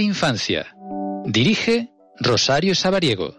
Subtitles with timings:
[0.00, 0.74] Infancia.
[1.24, 1.90] Dirige
[2.20, 3.34] Rosario Sabariego.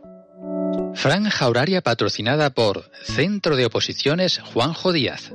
[0.94, 5.32] Franja horaria patrocinada por Centro de Oposiciones Juanjo Díaz.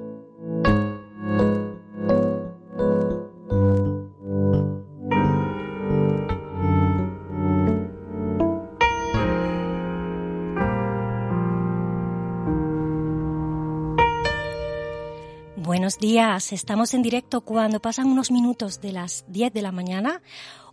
[15.56, 20.22] Buenos días, estamos en directo cuando pasan unos minutos de las 10 de la mañana.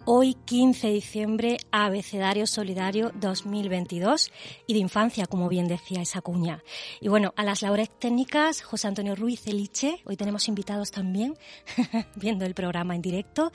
[0.03, 4.31] Hoy 15 de diciembre, Abecedario Solidario 2022
[4.65, 6.63] y de infancia, como bien decía esa cuña.
[6.99, 11.37] Y bueno, a las labores técnicas, José Antonio Ruiz Eliche, hoy tenemos invitados también,
[12.15, 13.51] viendo el programa en directo.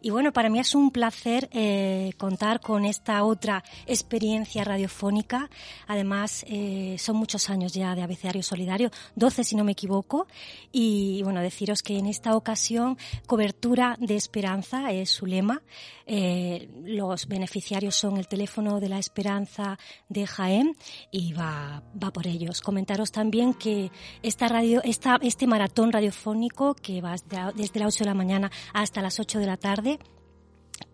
[0.00, 5.50] Y bueno, para mí es un placer eh, contar con esta otra experiencia radiofónica.
[5.88, 10.28] Además, eh, son muchos años ya de Abecedario Solidario, 12 si no me equivoco.
[10.70, 15.60] Y bueno, deciros que en esta ocasión, cobertura de esperanza es su lema.
[16.06, 20.76] Eh, los beneficiarios son el teléfono de la esperanza de Jaén
[21.10, 22.60] y va, va por ellos.
[22.60, 23.90] Comentaros también que
[24.22, 27.16] esta radio, este maratón radiofónico que va
[27.54, 29.98] desde las 8 de la mañana hasta las 8 de la tarde,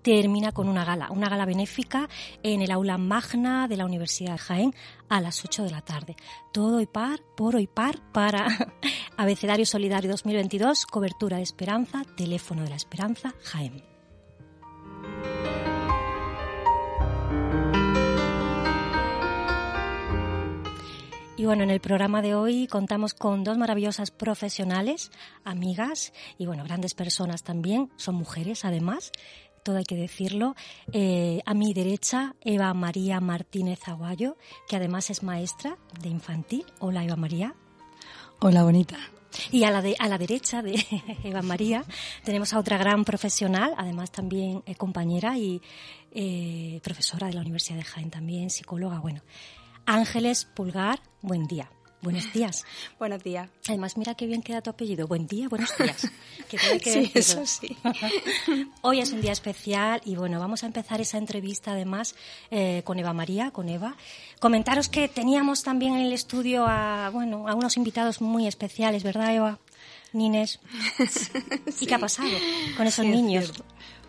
[0.03, 2.09] termina con una gala, una gala benéfica
[2.43, 4.75] en el aula magna de la Universidad de Jaén
[5.09, 6.17] a las 8 de la tarde.
[6.53, 8.47] Todo y par, por y par para
[9.17, 13.94] Abecedario Solidario 2022, cobertura de esperanza, teléfono de la esperanza, Jaén.
[21.45, 25.11] Y bueno, en el programa de hoy contamos con dos maravillosas profesionales,
[25.45, 29.13] amigas y bueno, grandes personas también, son mujeres además,
[29.63, 30.55] todo hay que decirlo.
[30.95, 34.39] Eh, a mi derecha, Eva María Martínez Aguayo,
[34.71, 36.65] que además es maestra de infantil.
[36.79, 37.55] Hola Eva María.
[38.41, 38.97] Hola, bonita.
[39.53, 40.83] Y a la, de, a la derecha de
[41.25, 41.85] Eva María
[42.25, 45.61] tenemos a otra gran profesional, además también eh, compañera y
[46.11, 48.99] eh, profesora de la Universidad de Jaén también, psicóloga.
[48.99, 49.21] Bueno,
[49.87, 51.71] Ángeles Pulgar, buen día.
[52.01, 52.65] Buenos días.
[52.99, 53.49] Buenos días.
[53.67, 55.07] Además, mira qué bien queda tu apellido.
[55.07, 56.11] Buen día, buenos días.
[56.49, 57.77] Que sí, eso sí.
[58.83, 62.15] Hoy es un día especial y bueno, vamos a empezar esa entrevista además
[62.51, 63.97] eh, con Eva María, con Eva.
[64.39, 69.35] Comentaros que teníamos también en el estudio a, bueno, a unos invitados muy especiales, ¿verdad,
[69.35, 69.59] Eva?
[70.13, 70.61] Nines.
[71.81, 72.29] ¿Y qué ha pasado
[72.77, 73.53] con esos niños?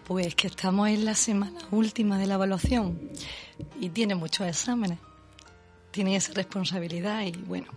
[0.05, 3.09] Pues que estamos en la semana última de la evaluación
[3.79, 4.99] y tiene muchos exámenes
[5.95, 7.67] tienen esa responsabilidad y bueno,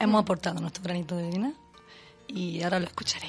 [0.00, 1.54] hemos aportado nuestro granito de arena
[2.26, 3.28] y ahora lo escucharé.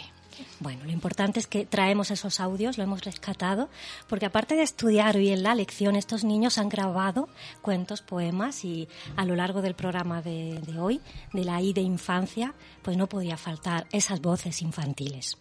[0.59, 3.69] Bueno, lo importante es que traemos esos audios, lo hemos rescatado,
[4.09, 7.29] porque aparte de estudiar hoy en la lección, estos niños han grabado
[7.61, 11.81] cuentos, poemas y a lo largo del programa de, de hoy, de la I de
[11.81, 15.37] infancia, pues no podía faltar esas voces infantiles.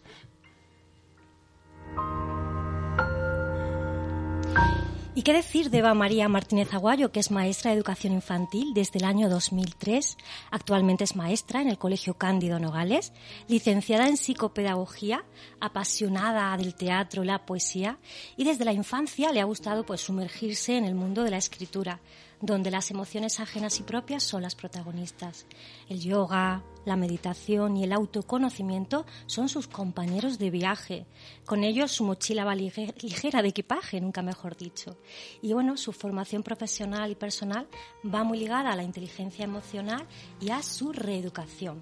[5.17, 8.99] ¿Y qué decir de Eva María Martínez Aguayo, que es maestra de educación infantil desde
[8.99, 10.17] el año 2003?
[10.51, 13.13] Actualmente es maestra en el Colegio Cándido Nogales,
[13.47, 15.23] licenciada en psicopedagogía,
[15.61, 17.97] apasionada del teatro, la poesía
[18.35, 22.01] y desde la infancia le ha gustado pues sumergirse en el mundo de la escritura
[22.41, 25.45] donde las emociones ajenas y propias son las protagonistas.
[25.89, 31.05] El yoga, la meditación y el autoconocimiento son sus compañeros de viaje.
[31.45, 34.97] Con ellos su mochila va ligera de equipaje, nunca mejor dicho.
[35.41, 37.67] Y bueno, su formación profesional y personal
[38.05, 40.05] va muy ligada a la inteligencia emocional
[40.39, 41.81] y a su reeducación.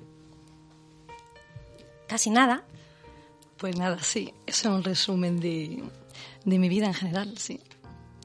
[2.08, 2.64] Casi nada.
[3.58, 5.84] Pues nada, sí, eso es un resumen de,
[6.46, 7.60] de mi vida en general, sí.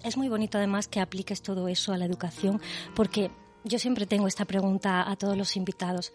[0.04, 2.60] Es muy bonito además que apliques todo eso a la educación
[2.94, 3.30] porque
[3.64, 6.12] yo siempre tengo esta pregunta a todos los invitados.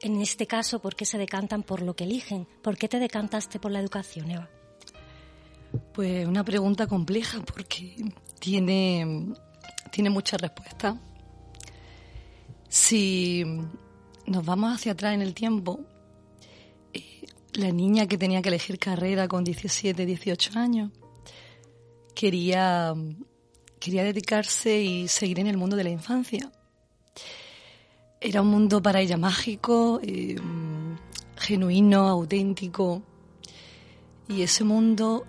[0.00, 2.46] En este caso, ¿por qué se decantan por lo que eligen?
[2.62, 4.48] ¿Por qué te decantaste por la educación, Eva?
[5.92, 7.94] Pues una pregunta compleja porque
[8.38, 9.34] tiene,
[9.90, 10.96] tiene muchas respuestas.
[12.68, 13.44] Si
[14.26, 15.80] nos vamos hacia atrás en el tiempo,
[16.92, 20.90] eh, la niña que tenía que elegir carrera con 17, 18 años,
[22.16, 22.94] quería,
[23.78, 26.50] quería dedicarse y seguir en el mundo de la infancia.
[28.20, 30.36] Era un mundo para ella mágico, eh,
[31.36, 33.02] genuino, auténtico.
[34.28, 35.26] Y ese mundo,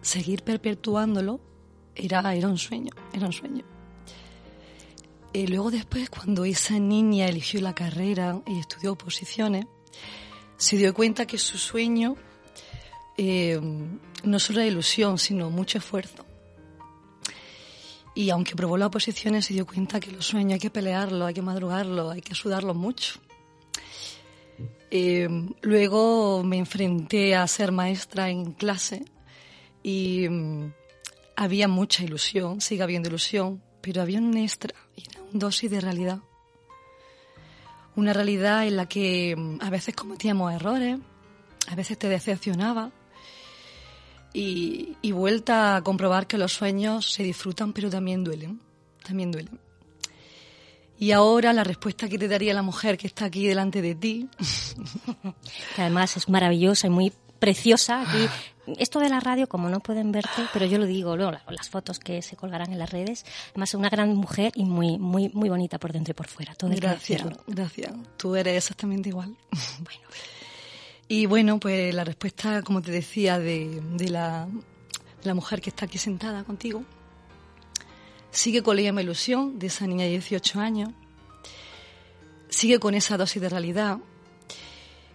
[0.00, 1.38] seguir perpetuándolo,
[1.94, 3.64] era, era un sueño, era un sueño.
[5.32, 9.66] Y luego después, cuando esa niña eligió la carrera y estudió oposiciones,
[10.56, 12.16] se dio cuenta que su sueño
[13.16, 13.60] eh,
[14.24, 16.24] no solo era ilusión, sino mucho esfuerzo.
[18.20, 21.32] Y aunque probó las oposiciones, se dio cuenta que los sueños hay que pelearlo, hay
[21.32, 23.18] que madrugarlo, hay que sudarlo mucho.
[24.90, 25.26] Eh,
[25.62, 29.06] luego me enfrenté a ser maestra en clase
[29.82, 30.70] y mm,
[31.34, 34.74] había mucha ilusión, sigue habiendo ilusión, pero había un extra,
[35.32, 36.18] un dosis de realidad.
[37.96, 40.98] Una realidad en la que mm, a veces cometíamos errores,
[41.68, 42.90] a veces te decepcionaba,
[44.32, 48.60] y, y vuelta a comprobar que los sueños se disfrutan, pero también duelen,
[49.02, 49.58] también duelen.
[51.00, 54.28] Y ahora la respuesta que te daría la mujer que está aquí delante de ti.
[55.74, 58.02] que además es maravillosa y muy preciosa.
[58.02, 58.28] Aquí,
[58.78, 61.98] esto de la radio, como no pueden verte, pero yo lo digo, luego las fotos
[61.98, 63.24] que se colgarán en las redes.
[63.52, 66.54] Además, es una gran mujer y muy, muy, muy bonita por dentro y por fuera.
[66.54, 67.92] Todo gracias, gracias.
[68.18, 69.34] Tú eres exactamente igual.
[69.80, 70.06] bueno.
[71.12, 74.46] Y bueno, pues la respuesta, como te decía, de, de la,
[75.24, 76.84] la mujer que está aquí sentada contigo
[78.30, 80.90] sigue con la misma ilusión de esa niña de 18 años,
[82.48, 83.98] sigue con esa dosis de realidad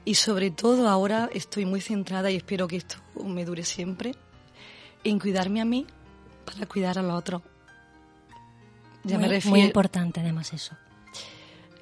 [0.04, 4.16] y sobre todo ahora estoy muy centrada y espero que esto me dure siempre
[5.06, 5.88] en cuidarme a mí
[6.44, 7.42] para cuidar a los otros.
[9.06, 10.76] Ya muy, me refiero, muy importante además eso.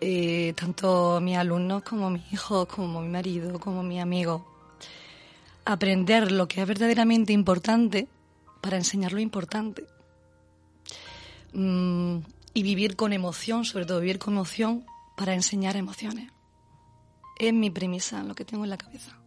[0.05, 4.45] Eh, tanto mis alumnos como mis hijos, como mi marido, como mi amigo.
[5.63, 8.09] Aprender lo que es verdaderamente importante
[8.59, 9.85] para enseñar lo importante.
[11.53, 12.17] Mm,
[12.53, 14.85] y vivir con emoción, sobre todo vivir con emoción
[15.15, 16.29] para enseñar emociones.
[17.39, 19.17] Es mi premisa, lo que tengo en la cabeza.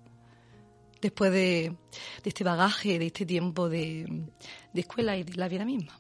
[1.00, 1.74] Después de,
[2.22, 4.26] este bagaje, de este tiempo de,
[4.74, 5.98] de escuela y de la vida misma.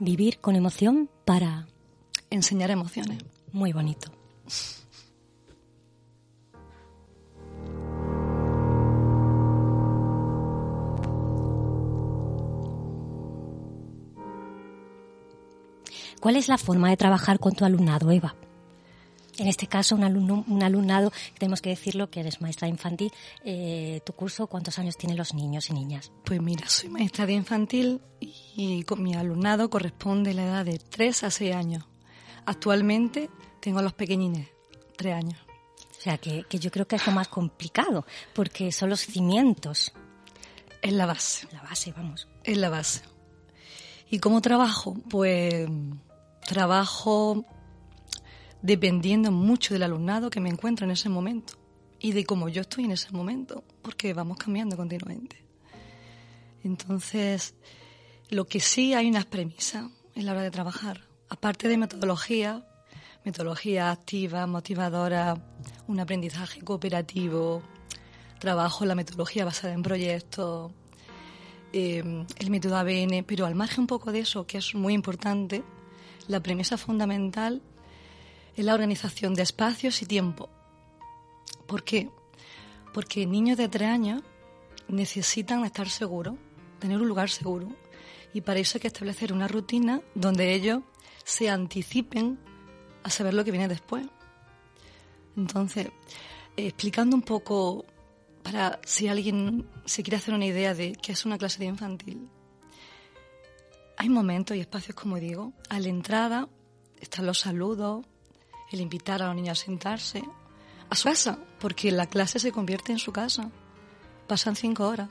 [0.00, 1.66] Vivir con emoción para
[2.28, 3.24] enseñar emociones.
[3.54, 4.10] Muy bonito.
[16.20, 18.34] ¿Cuál es la forma de trabajar con tu alumnado, Eva?
[19.38, 23.12] En este caso, un, alumno, un alumnado, tenemos que decirlo, que eres maestra infantil.
[23.44, 26.10] Eh, ¿Tu curso cuántos años tienen los niños y niñas?
[26.24, 31.30] Pues mira, soy maestra de infantil y mi alumnado corresponde la edad de 3 a
[31.30, 31.84] 6 años.
[32.46, 33.30] Actualmente
[33.60, 34.48] tengo a los pequeñines,
[34.96, 35.38] 3 años.
[35.90, 38.04] O sea, que, que yo creo que es lo más complicado,
[38.34, 39.92] porque son los cimientos.
[40.82, 41.48] Es la base.
[41.52, 42.28] La base, vamos.
[42.42, 43.00] Es la base.
[44.10, 44.96] ¿Y cómo trabajo?
[45.08, 45.68] Pues
[46.46, 47.44] trabajo
[48.64, 51.54] dependiendo mucho del alumnado que me encuentro en ese momento
[51.98, 55.44] y de cómo yo estoy en ese momento, porque vamos cambiando continuamente.
[56.62, 57.54] Entonces,
[58.30, 62.62] lo que sí hay unas premisas en la hora de trabajar, aparte de metodología,
[63.24, 65.36] metodología activa, motivadora,
[65.88, 67.60] un aprendizaje cooperativo,
[68.38, 70.70] trabajo la metodología basada en proyectos,
[71.72, 72.04] eh,
[72.38, 75.64] el método ABN, pero al margen un poco de eso, que es muy importante,
[76.28, 77.62] la premisa fundamental
[78.54, 80.48] es la organización de espacios y tiempo.
[81.66, 82.10] ¿Por qué?
[82.92, 84.22] Porque niños de tres años
[84.86, 86.36] necesitan estar seguros,
[86.78, 87.74] tener un lugar seguro.
[88.32, 90.82] Y para eso hay que establecer una rutina donde ellos
[91.24, 92.38] se anticipen
[93.02, 94.06] a saber lo que viene después.
[95.36, 95.88] Entonces,
[96.56, 97.84] explicando un poco,
[98.42, 102.28] para si alguien se quiere hacer una idea de qué es una clase de infantil,
[103.96, 106.48] hay momentos y espacios, como digo, a la entrada
[107.00, 108.04] están los saludos,
[108.70, 110.22] el invitar a los niños a sentarse,
[110.90, 113.50] a su casa, porque la clase se convierte en su casa.
[114.26, 115.08] Pasan cinco horas.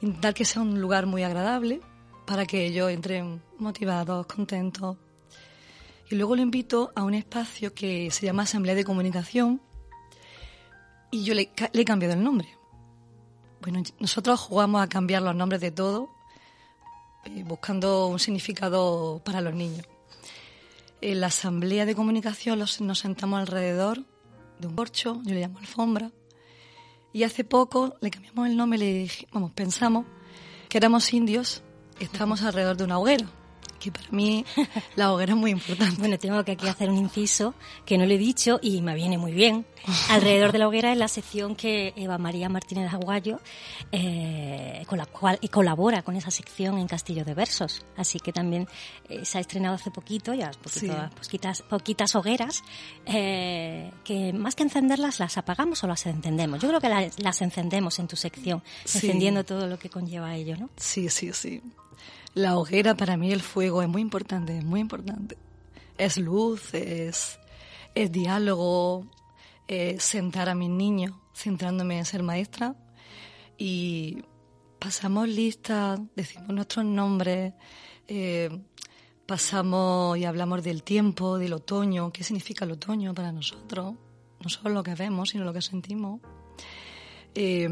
[0.00, 1.80] Intentar que sea un lugar muy agradable
[2.26, 4.96] para que ellos entren motivados, contentos.
[6.10, 9.60] Y luego lo invito a un espacio que se llama Asamblea de Comunicación
[11.10, 12.48] y yo le, he cambiado el nombre.
[13.60, 16.10] Bueno, nosotros jugamos a cambiar los nombres de todo
[17.24, 19.86] eh, buscando un significado para los niños.
[21.00, 24.04] En la asamblea de comunicación nos sentamos alrededor
[24.58, 26.10] de un porcho, yo le llamo alfombra,
[27.14, 30.04] y hace poco le cambiamos el nombre, le dije, vamos, pensamos
[30.68, 31.62] que éramos indios,
[32.00, 33.26] estamos alrededor de una hoguera
[33.84, 34.44] que para mí
[34.96, 35.96] la hoguera es muy importante.
[35.98, 39.18] Bueno, tengo que aquí hacer un inciso que no le he dicho y me viene
[39.18, 39.66] muy bien.
[40.08, 43.40] Alrededor de la hoguera es la sección que Eva María Martínez Aguayo,
[43.92, 47.84] eh, con la cual y colabora con esa sección en Castillo de Versos.
[47.96, 48.66] Así que también
[49.10, 52.62] eh, se ha estrenado hace poquito, ya poquitas, poquitas hogueras,
[53.04, 56.60] eh, que más que encenderlas las apagamos o las encendemos.
[56.60, 60.70] Yo creo que las, encendemos en tu sección, encendiendo todo lo que conlleva ello, ¿no?
[60.76, 61.60] Sí, sí, sí.
[62.34, 65.38] La hoguera para mí el fuego es muy importante, es muy importante.
[65.96, 67.38] Es luz, es,
[67.94, 69.06] es diálogo,
[69.68, 72.76] es sentar a mis niños centrándome en ser maestra
[73.58, 74.22] y
[74.78, 77.54] pasamos listas, decimos nuestros nombres,
[78.08, 78.50] eh,
[79.26, 83.94] pasamos y hablamos del tiempo, del otoño, qué significa el otoño para nosotros,
[84.40, 86.20] no solo lo que vemos, sino lo que sentimos.
[87.34, 87.68] Eh,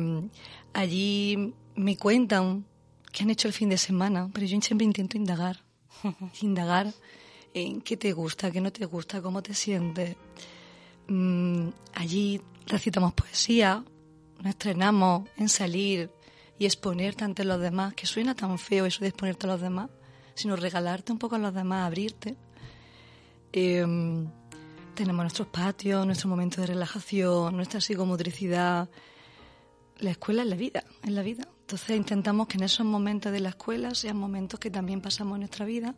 [0.72, 2.64] allí me cuentan
[3.12, 5.62] qué han hecho el fin de semana, pero yo siempre intento indagar,
[6.40, 6.92] indagar
[7.54, 10.16] en qué te gusta, qué no te gusta, cómo te sientes.
[11.08, 13.84] Mm, allí recitamos poesía,
[14.38, 16.10] nos estrenamos en salir
[16.58, 19.90] y exponerte ante los demás, que suena tan feo eso de exponerte a los demás,
[20.34, 22.36] sino regalarte un poco a los demás, abrirte.
[23.52, 24.26] Em,
[24.94, 28.88] tenemos nuestros patios, nuestro momento de relajación, nuestra psicomotricidad.
[29.98, 31.46] La escuela es la vida, es la vida.
[31.72, 35.40] Entonces intentamos que en esos momentos de la escuela sean momentos que también pasamos en
[35.40, 35.94] nuestra vida,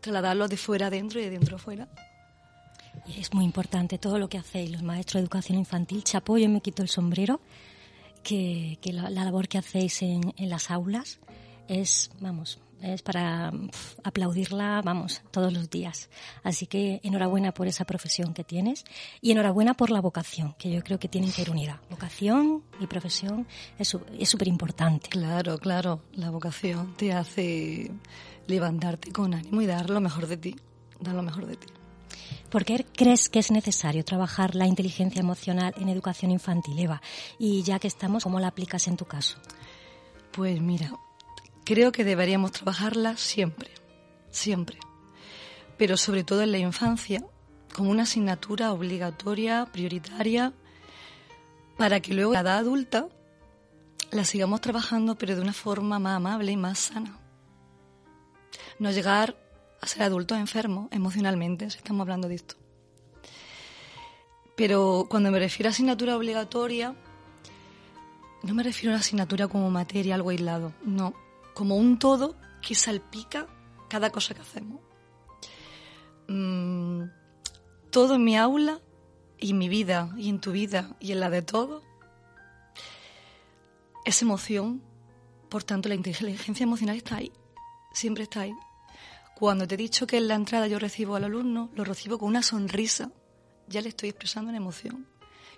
[0.00, 1.86] trasladarlos de fuera adentro y de dentro afuera.
[3.14, 6.02] Es muy importante todo lo que hacéis los maestros de educación infantil.
[6.02, 7.42] Chapo, yo me quito el sombrero,
[8.22, 11.20] que, la, labor que hacéis en, en las aulas
[11.68, 13.52] es, vamos, es para
[14.04, 16.08] aplaudirla, vamos, todos los días.
[16.42, 18.84] Así que enhorabuena por esa profesión que tienes
[19.20, 21.80] y enhorabuena por la vocación, que yo creo que tienen que ir unida.
[21.90, 23.46] Vocación y profesión
[23.78, 25.08] es súper importante.
[25.08, 27.90] Claro, claro, la vocación te hace
[28.46, 30.56] levantarte con ánimo y dar lo mejor de ti,
[31.00, 31.66] dar lo mejor de ti.
[32.50, 37.02] ¿Por qué crees que es necesario trabajar la inteligencia emocional en educación infantil, Eva?
[37.38, 39.36] Y ya que estamos, ¿cómo la aplicas en tu caso?
[40.32, 40.92] Pues mira,
[41.68, 43.68] Creo que deberíamos trabajarla siempre,
[44.30, 44.78] siempre,
[45.76, 47.22] pero sobre todo en la infancia,
[47.74, 50.54] como una asignatura obligatoria, prioritaria,
[51.76, 53.08] para que luego en la edad adulta
[54.10, 57.18] la sigamos trabajando, pero de una forma más amable y más sana.
[58.78, 59.36] No llegar
[59.82, 62.54] a ser adultos enfermos emocionalmente, si estamos hablando de esto.
[64.56, 66.94] Pero cuando me refiero a asignatura obligatoria,
[68.42, 71.27] no me refiero a una asignatura como materia, algo aislado, no
[71.58, 73.48] como un todo que salpica
[73.88, 74.80] cada cosa que hacemos.
[76.28, 77.02] Mm,
[77.90, 78.80] todo en mi aula
[79.40, 81.82] y en mi vida y en tu vida y en la de todos
[84.04, 84.84] es emoción,
[85.48, 87.32] por tanto la inteligencia emocional está ahí,
[87.92, 88.54] siempre está ahí.
[89.34, 92.28] Cuando te he dicho que en la entrada yo recibo al alumno, lo recibo con
[92.28, 93.10] una sonrisa,
[93.66, 95.08] ya le estoy expresando una emoción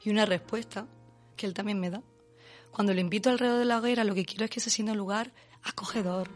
[0.02, 0.87] y una respuesta
[1.37, 2.02] que él también me da.
[2.71, 4.99] Cuando le invito alrededor de la hoguera, lo que quiero es que se sienta en
[4.99, 6.29] un lugar acogedor,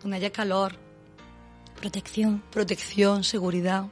[0.00, 0.76] donde haya calor.
[1.76, 2.42] Protección.
[2.50, 3.86] Protección, seguridad.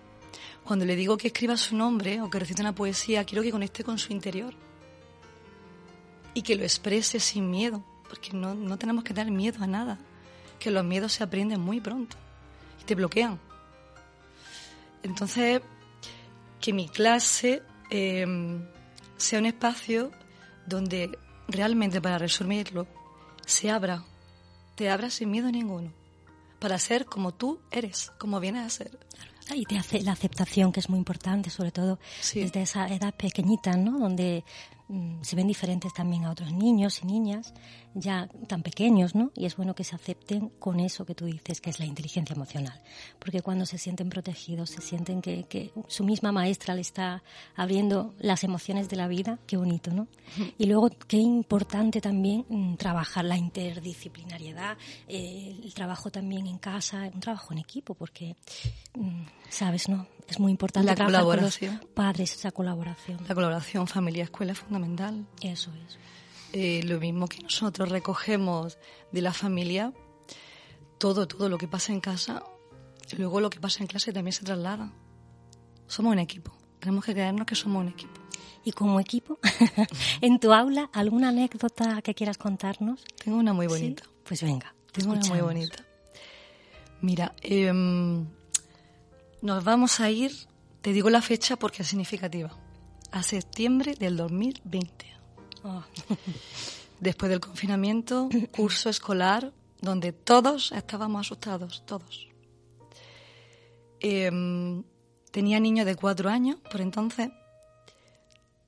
[0.65, 3.85] Cuando le digo que escriba su nombre o que recite una poesía, quiero que conecte
[3.85, 4.55] con su interior.
[6.35, 9.99] Y que lo exprese sin miedo, porque no, no tenemos que tener miedo a nada.
[10.59, 12.17] Que los miedos se aprenden muy pronto
[12.81, 13.39] y te bloquean.
[15.03, 15.61] Entonces,
[16.61, 18.65] que mi clase em,
[19.17, 20.13] sea un espacio
[20.67, 22.87] donde realmente, para resumirlo,
[23.45, 24.05] se abra
[24.75, 25.93] te abras sin miedo ninguno
[26.59, 28.99] para ser como tú eres, como vienes a ser.
[29.53, 31.99] Y te hace la aceptación, que es muy importante, sobre todo
[32.33, 33.99] desde esa edad pequeñita, ¿no?
[33.99, 34.45] Donde
[35.23, 37.55] se ven diferentes también a otros niños y niñas
[37.95, 39.31] ya tan pequeños, ¿no?
[39.35, 42.35] Y es bueno que se acepten con eso que tú dices, que es la inteligencia
[42.35, 42.81] emocional.
[43.19, 47.23] Porque cuando se sienten protegidos, se sienten que, su misma maestra le está
[47.55, 50.09] abriendo las emociones de la vida, qué bonito, ¿no?
[50.59, 54.77] Y luego, qué importante también mm, trabajar la interdisciplinariedad,
[55.09, 58.37] eh, el trabajo también en casa, un trabajo en equipo, porque,
[58.95, 60.07] mm, ¿sabes, no?
[60.29, 61.77] Es muy importante la colaboración.
[61.77, 63.19] Con los padres, esa colaboración.
[63.29, 65.27] La colaboración familia-escuela es fundamental.
[65.43, 65.99] Eso es.
[66.55, 68.79] Eh, lo mismo que nosotros recogemos
[69.11, 69.93] de la familia,
[70.99, 72.43] todo, todo lo que pasa en casa,
[73.17, 74.91] luego lo que pasa en clase también se traslada.
[75.87, 76.53] Somos un equipo.
[76.81, 78.21] Tenemos que creernos que somos un equipo.
[78.65, 79.39] Y como equipo,
[80.21, 83.05] en tu aula, ¿alguna anécdota que quieras contarnos?
[83.23, 84.05] Tengo una muy bonita.
[84.25, 84.75] Pues venga.
[84.93, 85.85] Tengo una muy bonita.
[87.01, 87.73] Mira, eh,
[89.43, 90.33] nos vamos a ir,
[90.81, 92.57] te digo la fecha porque es significativa,
[93.13, 95.07] a septiembre del 2020.
[95.65, 95.87] Ah.
[97.01, 102.29] Después del confinamiento, curso escolar donde todos estábamos asustados, todos.
[104.01, 104.85] Em,
[105.31, 107.31] tenía niños de cuatro años, por entonces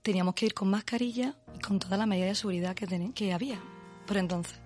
[0.02, 3.60] teníamos que ir con mascarilla y con toda la medida de seguridad que, que había
[4.06, 4.58] por entonces.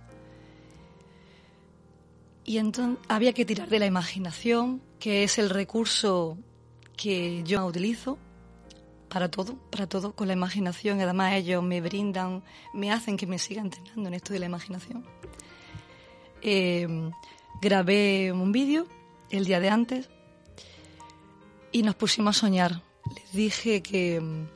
[2.44, 6.38] Y entonces había que tirar de la imaginación, que es el recurso
[6.97, 8.18] que yo utilizo
[9.09, 11.00] para todo, para todo, con la imaginación.
[11.00, 15.05] Además ellos me brindan, me hacen que me siga entrenando en esto de la imaginación.
[16.43, 17.11] Em,
[17.61, 18.87] grabé un vídeo
[19.31, 20.09] el día de antes
[21.73, 22.83] y nos pusimos a soñar.
[23.15, 24.47] Les dije que em,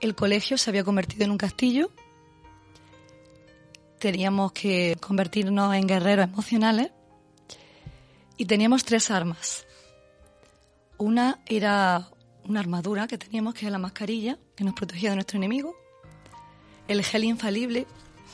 [0.00, 1.90] el colegio se había convertido en un castillo
[3.98, 6.92] teníamos que convertirnos en guerreros emocionales
[8.36, 9.66] y teníamos tres armas.
[10.98, 12.08] Una era
[12.48, 15.76] una armadura que teníamos, que era la mascarilla, que nos protegía de nuestro enemigo,
[16.88, 17.86] el gel infalible,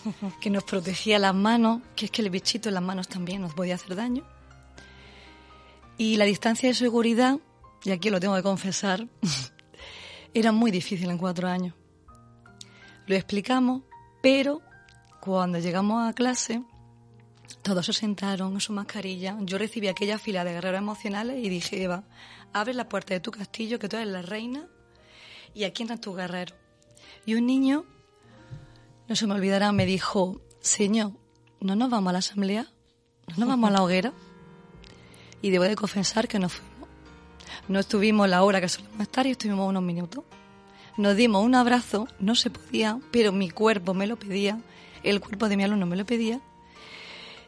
[0.41, 3.55] que nos protegía las manos, que es que el bichito en las manos también nos
[3.55, 4.25] podía hacer daño.
[5.97, 7.39] Y la distancia de seguridad,
[7.85, 9.07] y aquí lo tengo que confesar,
[10.35, 11.75] era muy difícil en cuatro años.
[13.07, 13.83] Lo explicamos,
[14.23, 14.63] pero
[15.21, 16.63] cuando llegamos a clase,
[17.63, 19.37] todos se sentaron en su mascarilla.
[19.41, 22.05] Yo recibí aquella fila de guerreros emocionales y dije, Eva,
[22.53, 24.67] abre la puerta de tu castillo, que tú eres la reina,
[25.55, 26.59] y aquí entran tus guerreros.
[27.25, 27.85] Y un niño,
[29.09, 31.13] no se me olvidará, me dijo, Señor,
[31.61, 32.67] ¿no nos vamos a la asamblea?
[33.29, 34.13] ¿No nos vamos a la hoguera?
[35.41, 36.89] Y debo de confesar que no fuimos.
[37.69, 40.25] No estuvimos la hora que solemos estar y estuvimos unos minutos.
[40.97, 44.61] Nos dimos un abrazo, no se podía, pero mi cuerpo me lo pedía,
[45.03, 46.41] el cuerpo de mi alumno me lo pedía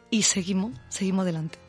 [0.09, 1.59] y seguimos, seguimos adelante.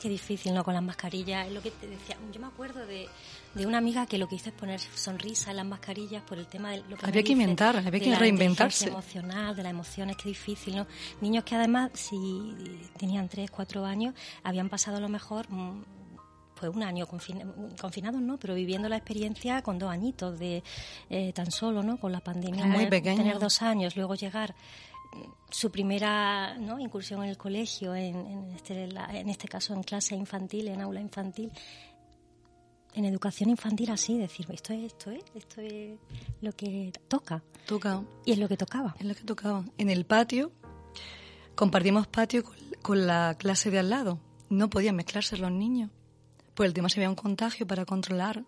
[0.00, 0.64] Qué difícil, ¿no?
[0.64, 2.16] Con las mascarillas, es lo que te decía.
[2.32, 3.08] Yo me acuerdo de,
[3.54, 6.48] de una amiga que lo que hizo es poner sonrisa en las mascarillas por el
[6.48, 8.88] tema de lo que había que inventar, había que reinventarse.
[8.88, 10.88] emocional, de las emociones, qué difícil, ¿no?
[11.20, 12.52] Niños que además, si
[12.98, 15.84] tenían tres, cuatro años, habían pasado a lo mejor mm,
[16.56, 18.38] fue un año confinados, ¿no?
[18.38, 20.62] Pero viviendo la experiencia con dos añitos de
[21.10, 21.98] eh, tan solo, ¿no?
[21.98, 22.66] Con la pandemia.
[22.66, 23.18] Muy pequeño.
[23.18, 24.54] Tener dos años, luego llegar
[25.50, 26.78] su primera ¿no?
[26.78, 31.00] incursión en el colegio, en, en, este, en este caso en clase infantil, en aula
[31.00, 31.52] infantil,
[32.94, 35.98] en educación infantil así, decir, esto es, esto es, esto es
[36.40, 37.42] lo que toca.
[37.66, 38.02] Toca.
[38.24, 38.94] Y es lo que tocaba.
[38.98, 39.64] Es lo que tocaba.
[39.78, 40.52] En el patio,
[41.54, 42.44] compartimos patio
[42.82, 44.20] con, la clase de al lado.
[44.50, 45.90] No podían mezclarse los niños.
[46.54, 48.44] Pues el tema se había un contagio para controlar.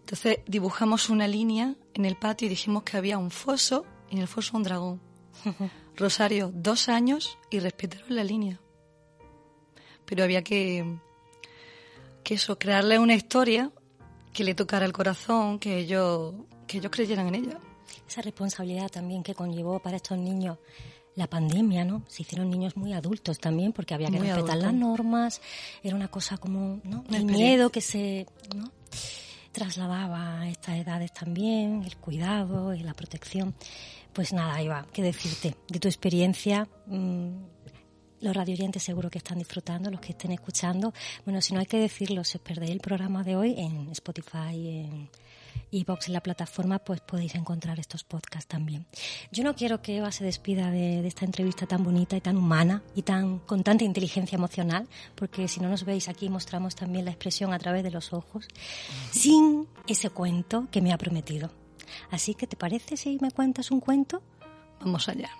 [0.00, 4.22] Entonces dibujamos una línea en el patio y dijimos que había un foso y en
[4.22, 5.00] el foso un dragón.
[5.96, 8.60] Rosario, dos años y respetaron la línea.
[10.04, 10.98] Pero había que,
[12.22, 13.70] que eso, crearle una historia
[14.32, 16.34] que le tocara el corazón, que ellos,
[16.66, 17.58] que ellos creyeran en ella.
[18.08, 20.58] Esa responsabilidad también que conllevó para estos niños
[21.14, 22.04] la pandemia, ¿no?
[22.08, 25.40] Se hicieron niños muy adultos también porque había que respetar las normas,
[25.82, 27.04] era una cosa como, ¿no?
[27.10, 28.70] El miedo que se, ¿no?
[29.56, 33.54] trasladaba a estas edades también, el cuidado y la protección.
[34.16, 36.66] Pues nada, Eva, qué decirte de tu experiencia.
[36.86, 37.36] Mm,
[38.22, 40.94] los radioyentes seguro que están disfrutando, los que estén escuchando.
[41.26, 44.54] Bueno, si no hay que decirlo, si os perdéis el programa de hoy en Spotify,
[44.54, 45.10] en
[45.70, 48.86] Evox, en la plataforma, pues podéis encontrar estos podcasts también.
[49.32, 52.38] Yo no quiero que Eva se despida de, de, esta entrevista tan bonita y tan
[52.38, 57.04] humana y tan con tanta inteligencia emocional, porque si no nos veis aquí mostramos también
[57.04, 58.48] la expresión a través de los ojos,
[59.10, 61.65] sin ese cuento que me ha prometido.
[62.10, 64.22] Así que, ¿te parece si me cuentas un cuento?
[64.80, 65.30] Vamos allá.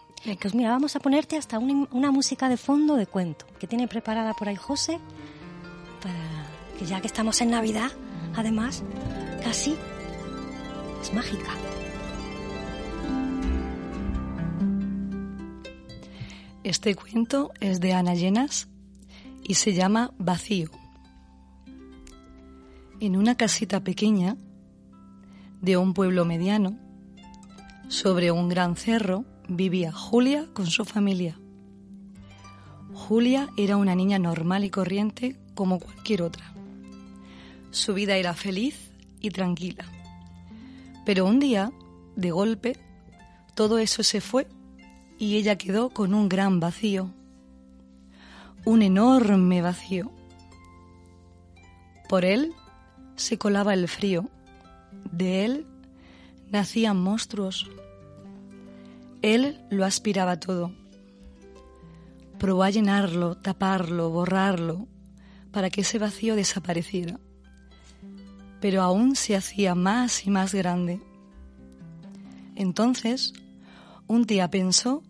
[0.40, 4.34] Pues mira, vamos a ponerte hasta una, música de fondo de cuento que tiene preparada
[4.34, 4.98] por ahí José
[6.02, 6.46] para
[6.78, 7.90] que ya que estamos en Navidad,
[8.34, 8.82] además,
[9.44, 9.76] casi
[11.00, 11.52] es mágica.
[16.64, 18.66] Este cuento es de Ana Llenas
[19.44, 20.70] y se llama Vacío.
[22.98, 24.36] En una casita pequeña
[25.60, 26.78] de un pueblo mediano,
[27.88, 31.38] sobre un gran cerro, vivía Julia con su familia.
[32.92, 36.52] Julia era una niña normal y corriente como cualquier otra.
[37.70, 38.90] Su vida era feliz
[39.20, 39.84] y tranquila.
[41.04, 41.72] Pero un día,
[42.16, 42.76] de golpe,
[43.54, 44.48] todo eso se fue
[45.18, 47.12] y ella quedó con un gran vacío.
[48.64, 50.10] Un enorme vacío.
[52.08, 52.52] Por él
[53.14, 54.28] se colaba el frío
[55.12, 55.66] de él
[56.50, 57.68] nacían monstruos.
[59.22, 60.72] Él lo aspiraba todo.
[62.38, 64.86] Probó a llenarlo, taparlo, borrarlo,
[65.50, 67.18] para que ese vacío desapareciera.
[68.60, 71.00] Pero aún se hacía más y más grande.
[72.54, 73.32] Entonces,
[74.06, 75.02] un día pensó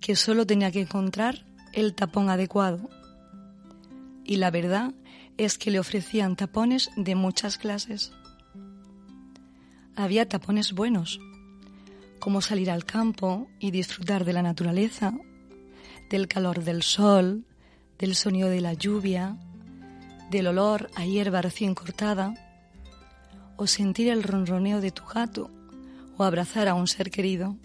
[0.00, 2.88] que solo tenía que encontrar el tapón adecuado.
[4.24, 4.94] Y la verdad
[5.36, 8.12] es que le ofrecían tapones de muchas clases
[9.96, 11.20] había tapones buenos,
[12.18, 15.14] como salir al campo y disfrutar de la naturaleza,
[16.08, 17.44] del calor del sol,
[17.98, 19.36] del sonido de la lluvia,
[20.30, 22.34] del olor a hierba recién cortada,
[23.56, 25.50] o sentir el ronroneo de tu gato,
[26.16, 27.56] o abrazar a un ser querido.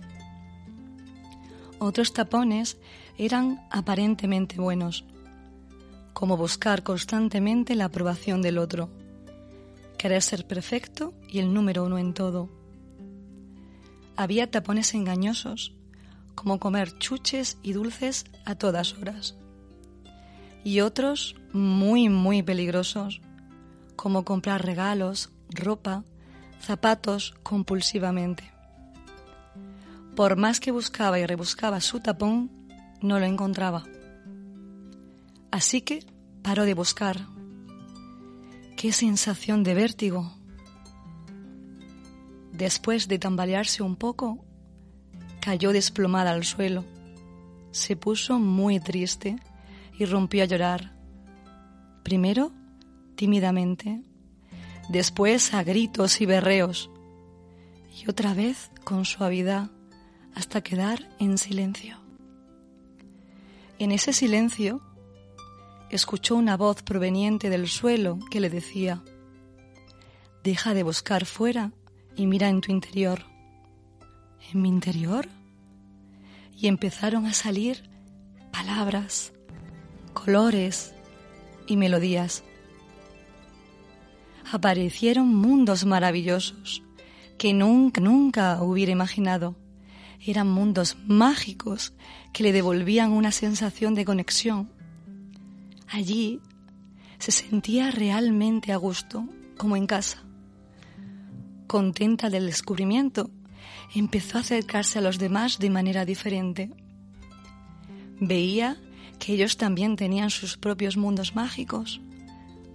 [1.80, 2.78] Otros tapones
[3.18, 5.06] eran aparentemente buenos,
[6.14, 8.90] como buscar constantemente la aprobación del otro
[10.06, 12.48] querer ser perfecto y el número uno en todo.
[14.16, 15.74] Había tapones engañosos,
[16.36, 19.36] como comer chuches y dulces a todas horas.
[20.64, 23.20] Y otros muy, muy peligrosos,
[23.96, 26.04] como comprar regalos, ropa,
[26.62, 28.54] zapatos compulsivamente.
[30.16, 32.52] Por más que buscaba y rebuscaba su tapón,
[33.02, 33.86] no lo encontraba.
[35.50, 36.06] Así que
[36.44, 37.35] paró de buscar.
[38.86, 40.32] Qué sensación de vértigo.
[42.52, 44.46] Después de tambalearse un poco,
[45.42, 46.86] cayó desplomada al suelo.
[47.72, 49.38] Se puso muy triste
[49.98, 50.96] y rompió a llorar.
[52.04, 52.52] Primero,
[53.16, 54.04] tímidamente,
[54.90, 56.92] después a gritos y berreos,
[57.90, 59.72] y otra vez con suavidad
[60.36, 61.98] hasta quedar en silencio.
[63.80, 64.84] En ese silencio
[65.90, 69.04] escuchó una voz proveniente del suelo que le decía,
[70.44, 71.72] Deja de buscar fuera
[72.16, 73.24] y mira en tu interior.
[74.54, 75.28] ¿En mi interior?
[76.56, 77.90] Y empezaron a salir
[78.52, 79.34] palabras,
[80.14, 80.94] colores
[81.68, 82.44] y melodías.
[84.52, 86.84] Aparecieron mundos maravillosos
[87.38, 89.56] que nunca, nunca hubiera imaginado
[90.26, 91.94] eran mundos mágicos
[92.34, 94.72] que le devolvían una sensación de conexión.
[95.88, 96.40] Allí
[97.18, 100.24] se sentía realmente a gusto, como en casa.
[101.68, 103.30] Contenta del descubrimiento,
[103.94, 106.72] empezó a acercarse a los demás de manera diferente.
[108.20, 108.78] Veía
[109.20, 112.02] que ellos también tenían sus propios mundos mágicos,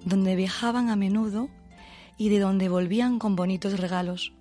[0.04, 1.48] donde viajaban a menudo
[2.16, 4.32] y de donde volvían con bonitos regalos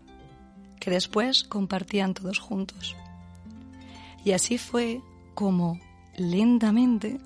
[0.80, 2.96] que después compartían todos juntos.
[4.24, 5.02] Y así fue
[5.36, 5.80] como,
[6.18, 7.20] lentamente,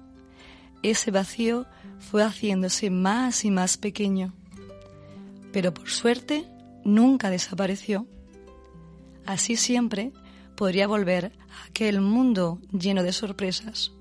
[0.84, 1.65] ese vacío
[2.00, 4.34] fue haciéndose más y más pequeño.
[5.52, 6.46] Pero por suerte
[6.84, 8.06] nunca desapareció.
[9.26, 10.12] Así siempre
[10.56, 13.91] podría volver a aquel mundo lleno de sorpresas.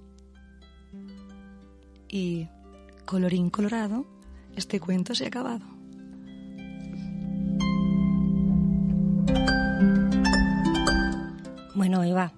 [2.09, 2.49] Y,
[3.07, 4.07] colorín colorado,
[4.57, 5.65] este cuento se ha acabado.
[11.75, 12.33] Bueno, Eva,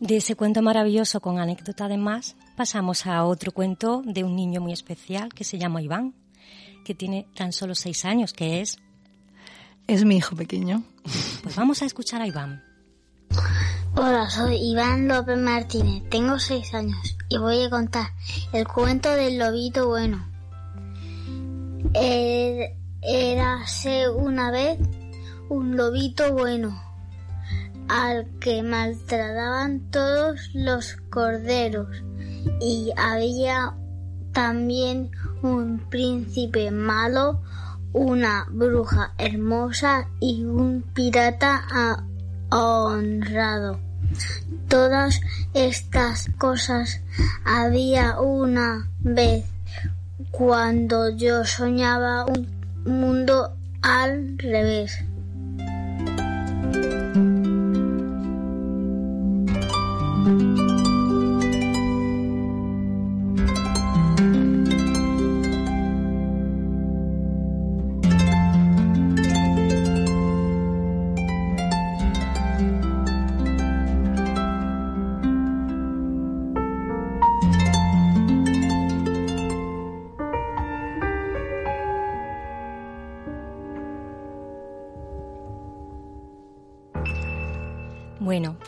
[0.00, 4.72] de ese cuento maravilloso con anécdota además, pasamos a otro cuento de un niño muy
[4.72, 6.14] especial que se llama Iván,
[6.84, 8.78] que tiene tan solo seis años, que es...
[9.86, 10.84] Es mi hijo pequeño.
[11.42, 12.62] Pues vamos a escuchar a Iván.
[13.96, 18.06] Hola, soy Iván López Martínez, tengo seis años y voy a contar
[18.52, 20.28] el cuento del lobito bueno.
[21.94, 24.78] Er, érase una vez
[25.48, 26.80] un lobito bueno
[27.88, 31.88] al que maltrataban todos los corderos
[32.60, 33.74] y había
[34.32, 35.10] también
[35.42, 37.42] un príncipe malo,
[37.92, 42.04] una bruja hermosa y un pirata
[42.50, 43.80] honrado.
[44.68, 45.20] Todas
[45.54, 47.00] estas cosas
[47.44, 49.44] había una vez
[50.30, 52.48] cuando yo soñaba un
[52.84, 55.04] mundo al revés.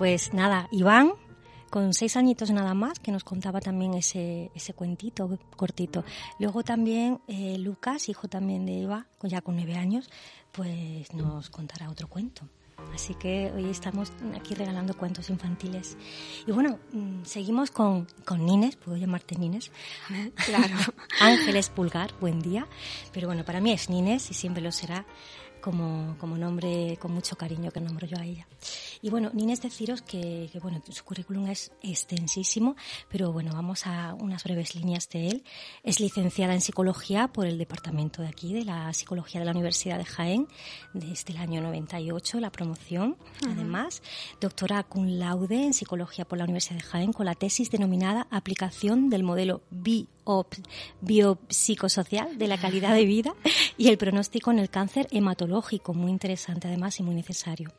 [0.03, 1.13] Pues nada, Iván,
[1.71, 6.03] con seis añitos nada más, que nos contaba también ese, ese cuentito cortito.
[6.41, 10.11] Luego también eh, Lucas, hijo también de Eva, ya con nueve años,
[10.51, 12.49] pues nos contará otro cuento.
[12.93, 15.97] Así que hoy estamos aquí regalando cuentos infantiles.
[16.49, 19.71] Y bueno, mm, seguimos con, con Nines, puedo llamarte Nines.
[20.35, 20.75] Claro.
[21.21, 22.67] Ángeles Pulgar, buen día.
[23.13, 25.07] Pero bueno, para mí es Nines y siempre lo será
[25.63, 28.47] como, como nombre con mucho cariño que nombro yo a ella.
[29.01, 32.77] Y bueno, Nines deciros que, que, bueno, su currículum es extensísimo,
[33.09, 35.45] pero bueno, vamos a unas breves líneas de él.
[35.83, 39.97] Es licenciada en psicología por el departamento de aquí, de la psicología de la Universidad
[39.97, 40.49] de Jaén,
[40.93, 43.17] desde el año 98, la promoción.
[43.43, 43.53] Uh -huh.
[43.53, 44.03] Además,
[44.41, 49.09] doctora cum laude en psicología por la Universidad de Jaén con la tesis denominada Aplicación
[49.09, 50.09] del modelo BI
[51.01, 53.35] biopsicosocial de la calidad de vida
[53.77, 57.73] y el pronóstico en el cáncer hematológico, muy interesante además y muy necesario.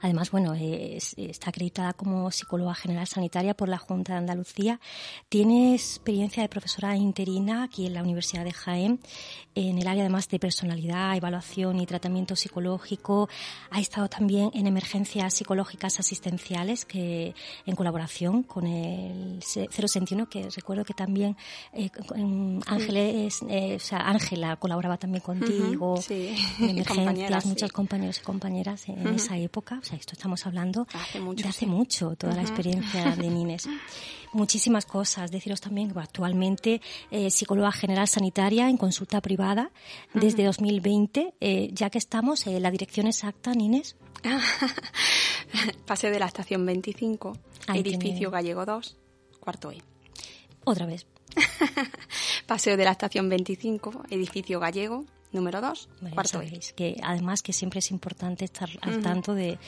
[0.00, 4.80] Además, bueno, es, está acreditada como psicóloga general sanitaria por la Junta de Andalucía.
[5.28, 9.00] Tiene experiencia de profesora interina aquí en la Universidad de Jaén,
[9.54, 13.28] en el área además de personalidad, evaluación y tratamiento psicológico.
[13.70, 17.34] Ha estado también en emergencias psicológicas asistenciales que
[17.66, 21.36] en colaboración con el 061, que recuerdo que también
[21.72, 21.90] eh,
[22.66, 26.34] Ángeles, eh, o sea, Ángela colaboraba también contigo uh -huh, sí.
[26.60, 27.74] en emergencias, muchos sí.
[27.74, 29.16] compañeros y compañeras en uh -huh.
[29.16, 33.14] esa época o sea, esto estamos hablando hace mucho, de hace mucho, toda la experiencia
[33.16, 33.68] de Nines.
[34.32, 35.30] Muchísimas cosas.
[35.30, 39.70] Deciros también que actualmente eh, psicóloga general sanitaria en consulta privada
[40.14, 43.96] desde 2020, eh, ya que estamos en la dirección exacta, Nines.
[45.86, 47.36] Paseo de la estación 25,
[47.74, 48.96] edificio Gallego 2,
[49.40, 49.82] cuarto E.
[50.64, 51.06] Otra vez.
[52.46, 56.40] Paseo de la estación 25, edificio Gallego, número 2, cuarto.
[56.74, 59.58] Que además que siempre es importante estar al tanto de,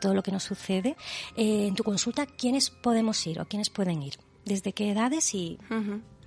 [0.00, 0.96] todo lo que nos sucede.
[1.36, 4.14] Eh, en tu consulta, ¿quiénes podemos ir o quiénes pueden ir?
[4.44, 5.58] ¿Desde qué edades y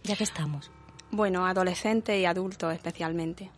[0.04, 0.72] ya que estamos?
[1.12, 3.50] Bueno, adolescentes y adultos especialmente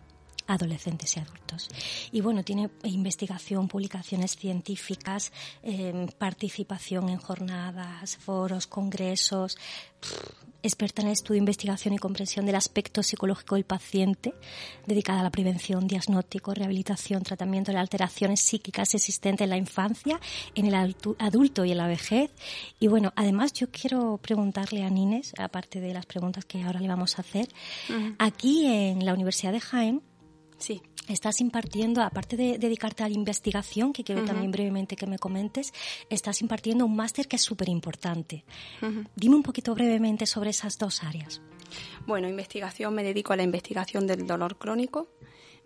[0.48, 1.70] adolescentes y adultos.
[2.12, 5.32] Y bueno, tiene investigación, publicaciones científicas,
[5.64, 9.58] em, participación en jornadas, foros, congresos,
[10.66, 14.34] experta en el estudio, investigación y comprensión del aspecto psicológico del paciente,
[14.88, 20.20] dedicada a la prevención, diagnóstico, rehabilitación, tratamiento de alteraciones psíquicas existentes en la infancia,
[20.56, 22.32] en el adulto y en la vejez.
[22.80, 26.88] Y bueno, además yo quiero preguntarle a Nines, aparte de las preguntas que ahora le
[26.88, 27.48] vamos a hacer,
[28.18, 30.02] aquí en la Universidad de Jaén,
[30.66, 30.82] Sí.
[31.08, 35.72] Estás impartiendo, aparte de dedicarte a la investigación, que quiero también brevemente que me comentes,
[36.10, 38.44] estás impartiendo un máster que es súper importante.
[39.16, 41.40] Dime un poquito brevemente sobre esas dos áreas.
[42.08, 45.10] Bueno, investigación, me dedico a la investigación del dolor crónico.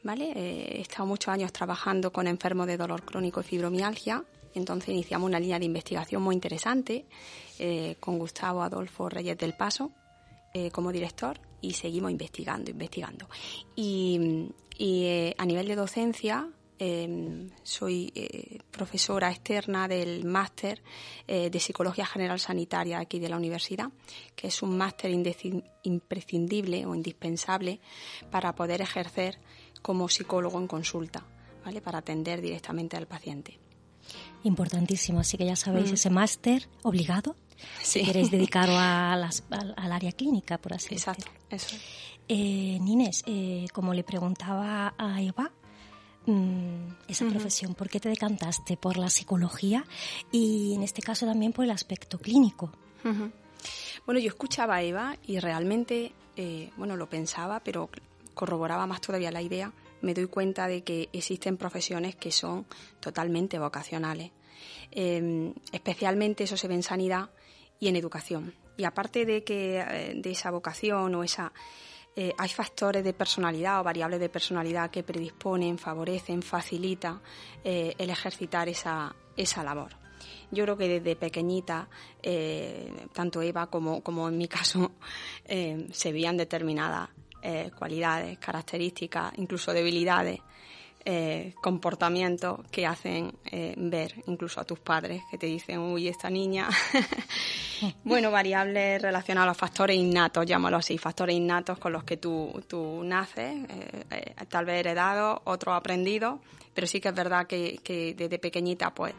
[0.03, 0.33] ¿Vale?
[0.35, 4.25] Eh, he estado muchos años trabajando con enfermos de dolor crónico y fibromialgia.
[4.53, 7.05] Entonces iniciamos una línea de investigación muy interesante
[7.57, 9.93] eh, con Gustavo Adolfo Reyes del Paso
[10.53, 13.29] eh, como director y seguimos investigando, investigando.
[13.77, 16.47] Y, eh, a nivel de docencia,
[16.79, 20.81] em, soy eh, profesora externa del máster
[21.27, 23.91] eh, de Psicología General Sanitaria aquí de la universidad,
[24.35, 25.11] que es un máster
[25.83, 27.81] imprescindible o indispensable
[28.31, 29.39] para poder ejercer
[29.81, 31.25] como psicólogo en consulta,
[31.65, 31.81] ¿vale?
[31.81, 33.59] para atender directamente al paciente.
[34.43, 35.95] Importantísimo, así que ya sabéis, mm.
[35.95, 37.35] ese máster obligado
[37.83, 41.75] si queréis dedicaros a al, área clínica, por así Exacto, eso.
[42.31, 45.51] Eh, Nines, eh, como le preguntaba a Eva,
[46.27, 49.83] mm, esa profesión, ¿por qué te decantaste por la psicología
[50.31, 52.71] y en este caso también por el aspecto clínico?
[54.05, 57.89] Bueno, yo escuchaba a Eva y realmente, eh, bueno, lo pensaba, pero
[58.35, 59.73] corroboraba más todavía la idea.
[60.03, 62.67] Me doy cuenta de que existen profesiones que son
[62.99, 64.31] totalmente vocacionales.
[64.91, 67.31] Em, especialmente eso se ve en sanidad
[67.79, 68.53] y en educación.
[68.77, 71.51] Y aparte de que eh, de esa vocación o esa
[72.21, 77.21] eh, hay factores de personalidad o variables de personalidad que predisponen, favorecen, facilitan
[77.63, 79.91] eh, el ejercitar esa, esa labor.
[80.51, 81.87] Yo creo que desde pequeñita,
[83.13, 84.91] tanto Eva como, como en mi caso,
[85.47, 87.09] se veían determinadas
[87.77, 90.41] cualidades, características, incluso debilidades
[91.05, 96.29] eh, comportamientos que hacen eh, ver incluso a tus padres, que te dicen, uy, esta
[96.29, 96.67] niña.
[98.03, 102.51] bueno, variables relacionadas a los factores innatos, llámalo así, factores innatos con los que tú,
[102.67, 103.55] tú naces,
[104.09, 106.41] eh, tal vez heredados, otros aprendidos,
[106.73, 109.13] pero sí que es verdad que, que desde pequeñita, pues,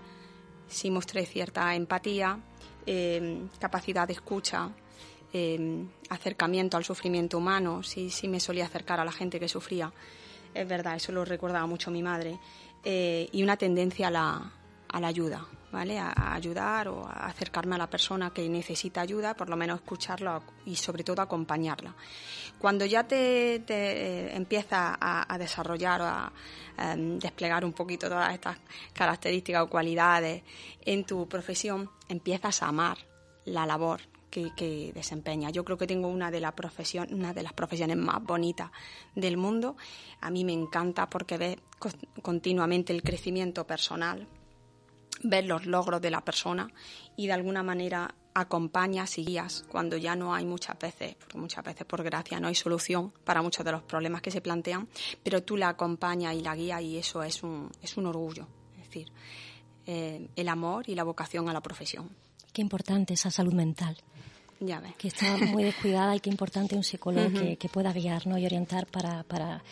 [0.69, 2.39] sí mostré cierta empatía,
[3.59, 4.71] capacidad de escucha,
[6.09, 9.93] acercamiento al sufrimiento humano, sí, sí me solía acercar a la gente que sufría
[10.55, 12.39] es verdad, eso lo recordaba mucho mi madre,
[12.85, 14.53] eh, y una tendencia a la,
[14.89, 15.99] a la ayuda, ¿vale?
[15.99, 20.43] A, ayudar o a acercarme a la persona que necesita ayuda, por lo menos escucharla
[20.67, 21.95] y sobre todo acompañarla.
[22.59, 26.33] Cuando ya te, te empiezas a, desarrollar o a,
[26.79, 28.59] em, desplegar un poquito todas estas
[28.93, 30.43] características o cualidades
[30.85, 32.99] en tu profesión, empiezas a amar
[33.45, 35.51] la labor que, desempeña.
[35.51, 38.71] Yo creo que tengo una de, profesión, una de las profesiones más bonitas
[39.15, 39.77] del mundo.
[40.21, 41.57] A mí me encanta porque ves
[42.23, 44.27] continuamente el crecimiento personal,
[45.23, 46.71] ves los logros de la persona
[47.17, 51.65] y de alguna manera acompañas y guías cuando ya no hay muchas veces, porque muchas
[51.65, 54.89] veces por gracia no hay solución para muchos de los problemas que se plantean,
[55.23, 58.47] pero tú la acompañas y la guías y eso es un, es un orgullo.
[58.79, 59.13] Es decir,
[59.87, 62.11] eh, el amor y la vocación a la profesión.
[62.53, 63.97] Qué importante esa salud mental.
[64.61, 68.87] Ya Que está muy descuidada y qué importante un psicólogo que, pueda guiar y orientar
[68.87, 69.63] para, para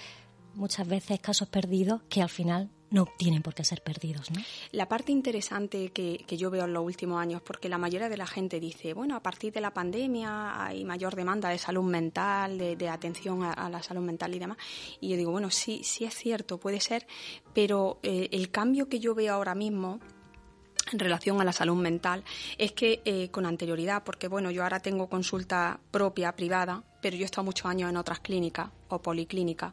[0.54, 4.40] muchas veces casos perdidos que al final no tienen por qué ser perdidos, ¿no?
[4.72, 8.16] La parte interesante que, que, yo veo en los últimos años, porque la mayoría de
[8.16, 12.56] la gente dice, bueno, a partir de la pandemia hay mayor demanda de salud mental,
[12.56, 14.56] de, atención a, la salud mental y demás.
[15.00, 17.06] Y yo digo, bueno, sí, sí es cierto, puede ser,
[17.52, 20.00] pero eh, el cambio que yo veo ahora mismo
[20.92, 22.24] en relación a la salud mental
[22.56, 27.22] es que eh, con anterioridad, porque bueno, yo ahora tengo consulta propia, privada, pero yo
[27.22, 29.72] he estado muchos años en otras clínicas o policlínicas,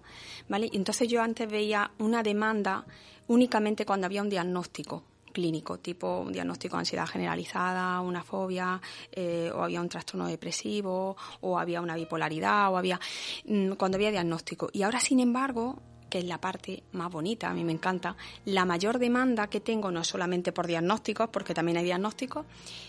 [0.50, 0.70] ¿vale?
[0.74, 2.86] entonces yo antes veía una demanda
[3.28, 5.04] únicamente cuando había un diagnóstico
[5.36, 11.18] clínico, tipo un diagnóstico de ansiedad generalizada, una fobia, eh, o había un trastorno depresivo,
[11.42, 13.00] o había una bipolaridad, o había
[13.46, 14.70] mm, cuando había diagnóstico.
[14.72, 15.82] Y ahora, sin embargo,
[16.16, 19.92] que es la parte más bonita, a mí me encanta, la mayor demanda que tengo
[19.92, 22.46] no es solamente por diagnósticos, porque también hay diagnósticos,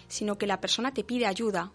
[0.06, 1.72] sino que la persona te pide ayuda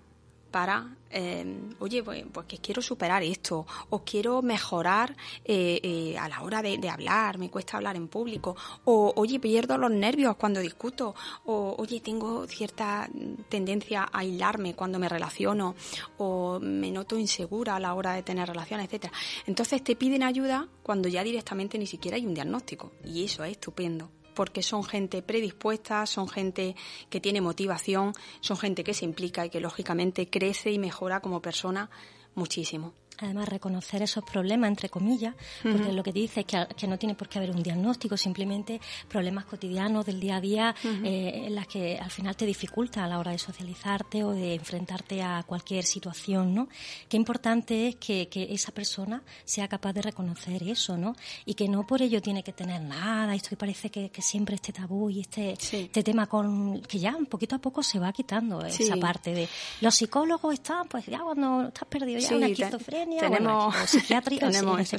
[0.51, 1.45] para, eh,
[1.79, 6.61] oye, pues, pues, que quiero superar esto, o quiero mejorar eh, eh, a la hora
[6.61, 11.75] de, hablar, me cuesta hablar en público, o oye, pierdo los nervios cuando discuto, o
[11.77, 13.09] oye, tengo cierta
[13.49, 15.75] tendencia a aislarme cuando me relaciono,
[16.17, 19.13] o me noto insegura a la hora de tener relaciones, etcétera.
[19.47, 23.51] Entonces te piden ayuda cuando ya directamente ni siquiera hay un diagnóstico, y eso es
[23.53, 26.75] estupendo porque son gente predispuesta, son gente
[27.09, 31.41] que tiene motivación, son gente que se implica y que lógicamente crece y mejora como
[31.41, 31.89] persona
[32.35, 37.15] muchísimo además reconocer esos problemas, entre comillas, porque lo que dice es que, no tiene
[37.15, 41.67] por qué haber un diagnóstico, simplemente problemas cotidianos del día a día eh, en las
[41.67, 45.85] que al final te dificulta a la hora de socializarte o de enfrentarte a cualquier
[45.85, 46.67] situación, ¿no?
[47.07, 51.15] Qué importante es que, esa persona sea capaz de reconocer eso, ¿no?
[51.45, 54.71] Y que no por ello tiene que tener nada, esto que parece que, siempre este
[54.71, 58.63] tabú y este, este tema con que ya un poquito a poco se va quitando
[58.63, 59.49] esa parte de
[59.81, 63.75] los psicólogos están, pues ya cuando estás perdido ya una esquizofrenia tenemos,
[64.39, 64.89] tenemos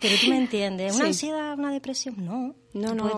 [0.00, 2.14] Pero tú me entiendes, ¿una ansiedad, una depresión?
[2.24, 2.54] No.
[2.72, 3.16] No, no,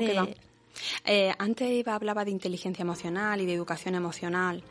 [1.05, 4.63] eh, antes hablaba de inteligencia emocional y de educación emocional.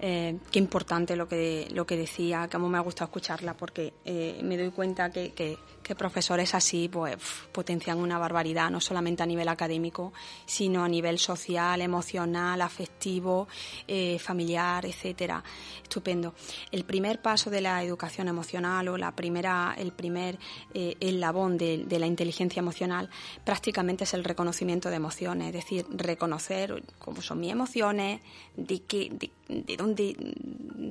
[0.00, 4.40] Eh, qué importante lo que, lo que decía, mí me ha gustado escucharla porque eh,
[4.42, 7.16] me doy cuenta que, que, que profesores así pues
[7.52, 10.12] potencian una barbaridad, no solamente a nivel académico,
[10.46, 13.48] sino a nivel social, emocional, afectivo,
[13.86, 15.42] eh, familiar, etcétera.
[15.82, 16.34] Estupendo.
[16.70, 20.38] El primer paso de la educación emocional o la primera, el primer
[20.72, 23.10] eh, eslabón de, la inteligencia emocional
[23.44, 28.20] prácticamente es el reconocimiento de emociones, es decir, reconocer cómo son mis emociones,
[28.56, 29.12] de, qué,
[29.48, 30.16] de, dónde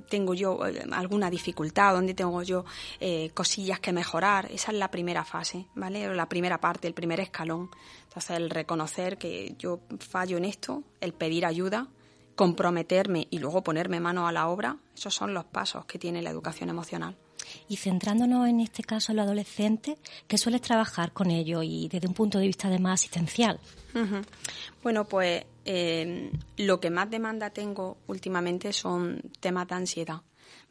[0.10, 2.66] tengo yo eh, alguna dificultad, dónde tengo yo
[3.00, 4.50] eh, cosillas que mejorar.
[4.52, 6.10] Es la primera fase, ¿vale?
[6.10, 7.70] O la primera parte, el primer escalón.
[8.04, 11.88] Entonces, el reconocer que yo fallo en esto, el pedir ayuda,
[12.36, 16.32] comprometerme y luego ponerme mano a la obra, esos son los pasos que tiene la
[16.32, 17.16] educación emocional.
[17.68, 22.08] Y centrándonos en este caso en los adolescentes, ¿qué sueles trabajar con ellos y desde
[22.08, 23.60] un punto de vista de más asistencial?
[24.82, 30.22] Bueno, pues eh, lo que más demanda tengo últimamente son temas de ansiedad.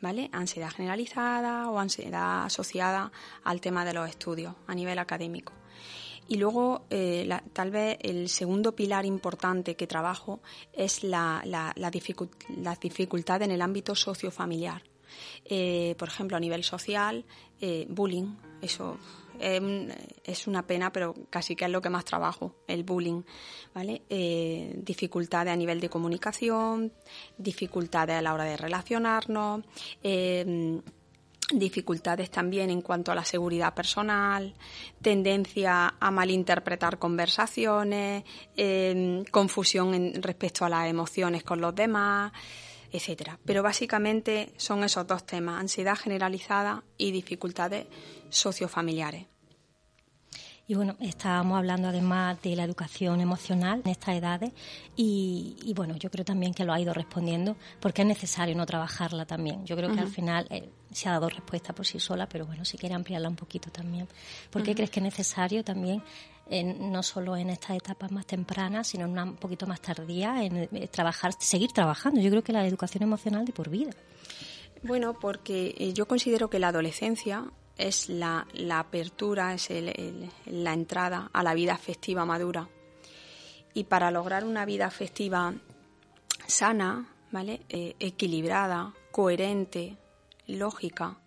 [0.01, 0.31] ¿Vale?
[0.33, 3.13] Ansiedad generalizada o ansiedad asociada
[3.45, 5.53] al tema de los estudios a nivel académico.
[6.29, 10.41] Y luego, eh, tal vez el segundo pilar importante que trabajo
[10.73, 14.85] es la, la, la, dificultad en el ámbito sociofamiliar.
[15.45, 17.25] Eh, por ejemplo, a nivel social,
[17.61, 18.97] eh, bullying, eso
[19.41, 23.23] es una pena, pero casi que es lo que más trabajo, el bullying,
[23.75, 24.03] ¿vale?
[24.09, 26.93] Eh, dificultades a nivel de comunicación,
[27.39, 29.65] dificultades a la hora de relacionarnos,
[30.03, 30.81] eh,
[31.53, 34.55] dificultades también en cuanto a la seguridad personal,
[35.03, 38.25] tendencia a malinterpretar conversaciones,
[38.57, 42.33] eh, confusión en, respecto a las emociones con los demás,
[42.93, 43.39] etcétera.
[43.45, 47.87] Pero básicamente son esos dos temas, ansiedad generalizada y dificultades
[48.29, 49.30] sociofamiliares.
[50.71, 54.53] Y bueno, estábamos hablando además de la educación emocional en estas edades
[54.95, 59.27] y, bueno, yo creo también que lo ha ido respondiendo porque es necesario no trabajarla
[59.27, 59.67] también.
[59.67, 62.65] Yo creo que al final eh, se ha dado respuesta por sí sola, pero bueno,
[62.65, 64.07] si quiere ampliarla un poquito también.
[64.49, 66.05] ¿Por qué crees que es necesario también
[66.63, 70.69] no solo en estas etapas más tempranas, sino en una un poquito más tardía, en
[70.71, 72.21] eh, trabajar, seguir trabajando.
[72.21, 73.91] Yo creo que la educación emocional de por vida.
[74.85, 79.69] Bueno, porque eh, yo considero que la adolescencia es la, apertura, es
[80.47, 82.69] la entrada a la vida afectiva madura.
[83.73, 85.55] Y para lograr una vida afectiva
[86.47, 87.63] sana, ¿vale?
[87.69, 89.97] Eh, equilibrada, coherente,
[90.47, 91.19] lógica,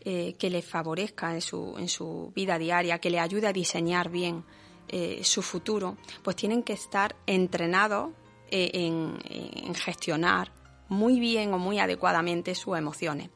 [0.00, 4.10] eh, que le favorezca en su, en su vida diaria, que le ayude a diseñar
[4.10, 4.44] bien
[4.88, 8.12] eh, su futuro, pues tienen que estar entrenados
[8.50, 10.52] en, en gestionar
[10.88, 13.30] muy bien o muy adecuadamente sus emociones.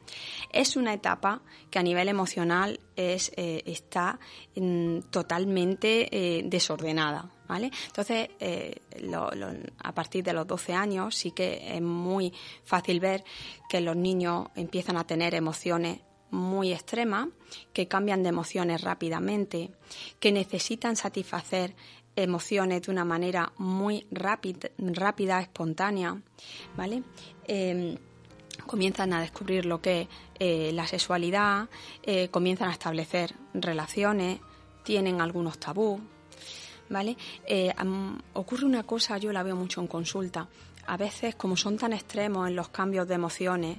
[0.52, 4.18] Es una etapa que a nivel emocional es, eh, está
[4.56, 7.30] mm, totalmente eh, desordenada.
[7.48, 7.70] ¿Vale?
[7.86, 8.78] Entonces, eh,
[9.78, 12.30] a partir de los 12 años sí que es muy
[12.62, 13.24] fácil ver
[13.70, 17.28] que los niños empiezan a tener emociones muy extremas,
[17.72, 19.70] que cambian de emociones rápidamente,
[20.20, 21.74] que necesitan satisfacer
[22.22, 26.20] emociones de una manera muy rápida, rápida espontánea,
[26.76, 27.02] ¿vale?
[27.44, 27.96] Em,
[28.66, 30.08] comienzan a descubrir lo que es
[30.38, 31.68] eh, la sexualidad,
[32.02, 34.40] eh, comienzan a establecer relaciones,
[34.82, 36.00] tienen algunos tabús,
[36.88, 37.16] ¿vale?
[37.46, 37.72] Eh,
[38.34, 40.48] ocurre una cosa, yo la veo mucho en consulta.
[40.86, 43.78] A veces, como son tan extremos en los cambios de emociones,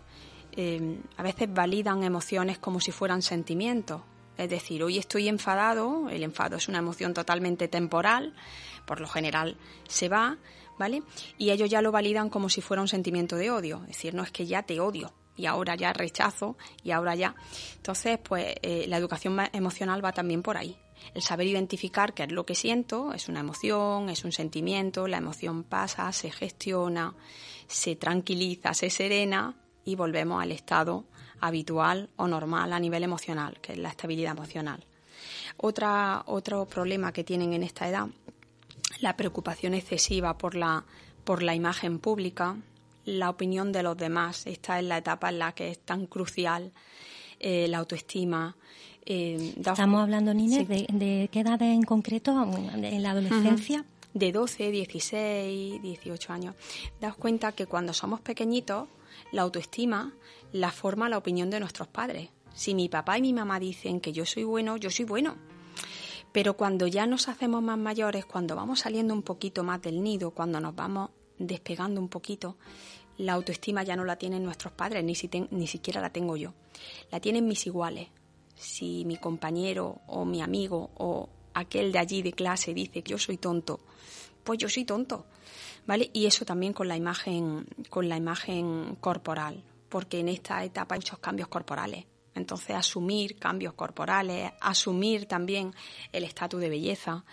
[0.51, 4.01] eh, a veces validan emociones como si fueran sentimientos.
[4.39, 8.33] Es decir, hoy estoy enfadado, el enfado es una emoción totalmente temporal,
[8.85, 9.57] por lo general
[9.89, 10.37] se va,
[10.77, 11.03] ¿vale?
[11.37, 13.81] Y ellos ya lo validan como si fuera un sentimiento de odio.
[13.81, 17.35] Es decir, no es que ya te odio, y ahora ya rechazo y ahora ya.
[17.75, 20.77] Entonces, pues eh, la educación emocional va también por ahí.
[21.13, 25.17] El saber identificar qué es lo que siento, es una emoción, es un sentimiento, la
[25.17, 27.13] emoción pasa, se gestiona,
[27.67, 31.03] se tranquiliza, se serena y volvemos al estado
[31.41, 34.83] habitual o normal a nivel emocional, que es la estabilidad emocional.
[35.57, 38.07] Otra, otro problema que tienen en esta edad,
[39.01, 40.85] la preocupación excesiva por la,
[41.23, 42.57] por la imagen pública,
[43.05, 44.45] la opinión de los demás.
[44.47, 46.71] Esta es la etapa en la que es tan crucial
[47.39, 48.55] eh, la autoestima.
[49.05, 52.31] Eh, Estamos hablando, Nines, de, qué edad en concreto,
[52.75, 53.85] en la adolescencia.
[54.13, 56.55] De 12, 16, 18 años.
[56.99, 58.87] Daos cuenta que cuando somos pequeñitos,
[59.31, 60.13] la autoestima
[60.51, 62.29] la forma la opinión de nuestros padres.
[62.53, 65.37] Si mi papá y mi mamá dicen que yo soy bueno, yo soy bueno.
[66.31, 70.31] Pero cuando ya nos hacemos más mayores, cuando vamos saliendo un poquito más del nido,
[70.31, 72.57] cuando nos vamos despegando un poquito,
[73.17, 75.13] la autoestima ya no la tienen nuestros padres, ni,
[75.51, 76.53] ni siquiera la tengo yo.
[77.11, 78.09] La tienen mis iguales.
[78.55, 83.17] Si mi compañero o mi amigo o aquel de allí de clase dice que yo
[83.17, 83.79] soy tonto,
[84.43, 85.25] pues yo soy tonto.
[85.87, 86.11] ¿Vale?
[86.13, 90.99] Y eso también con la imagen, con la imagen corporal, porque en esta etapa hay
[90.99, 92.05] muchos cambios corporales.
[92.35, 95.73] Entonces, asumir cambios corporales, asumir también
[96.11, 97.25] el estatus de belleza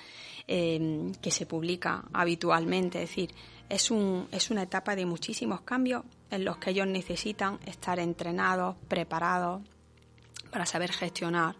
[0.48, 3.30] eh, que se publica habitualmente, es decir,
[3.68, 8.76] es, un, es una etapa de muchísimos cambios en los que ellos necesitan estar entrenados,
[8.88, 9.62] preparados
[10.50, 11.56] para saber gestionar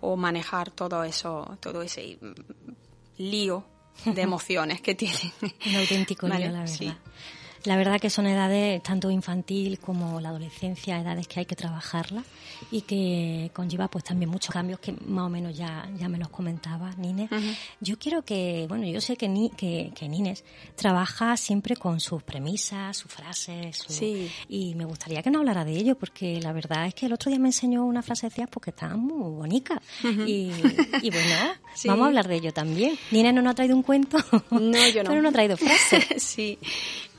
[0.00, 2.18] o manejar todo eso, todo ese
[3.18, 3.64] lío
[4.04, 5.32] de emociones que tienen.
[5.66, 6.98] Un auténtico lío, la verdad.
[7.64, 12.24] La verdad que son edades, tanto infantil como la adolescencia, edades que hay que trabajarlas
[12.70, 16.28] y que conlleva pues también muchos cambios que más o menos ya, ya me los
[16.28, 17.30] comentaba Nines.
[17.80, 20.44] Yo quiero que, bueno, yo sé que, ni, que, que, Nines
[20.74, 23.84] trabaja siempre con sus premisas, sus frases,
[24.48, 27.30] y me gustaría que nos hablara de ello porque la verdad es que el otro
[27.30, 30.50] día me enseñó una frase de porque está muy bonita y,
[31.02, 31.36] y, bueno,
[31.84, 32.98] vamos a hablar de ello también.
[33.10, 34.18] Nines no nos ha traído un cuento,
[34.50, 35.10] no, yo no.
[35.10, 36.06] pero no ha traído frases.
[36.22, 36.58] sí,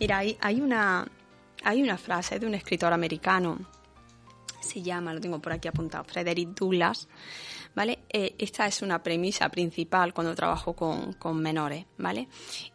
[0.02, 1.08] Mira, hay, una,
[1.64, 3.60] hay una frase de un escritor americano,
[4.60, 7.08] se llama, lo tengo por aquí apuntado, Frederick Douglass,
[7.76, 7.99] ¿vale?
[8.10, 12.28] Eh, esta es una premisa principal cuando trabajo con, menores, ¿vale?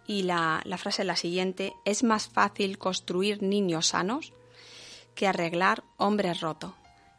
[0.07, 4.33] Y la, la, frase es la siguiente, es más fácil construir niños sanos
[5.17, 6.75] que arreglar hombres rotos.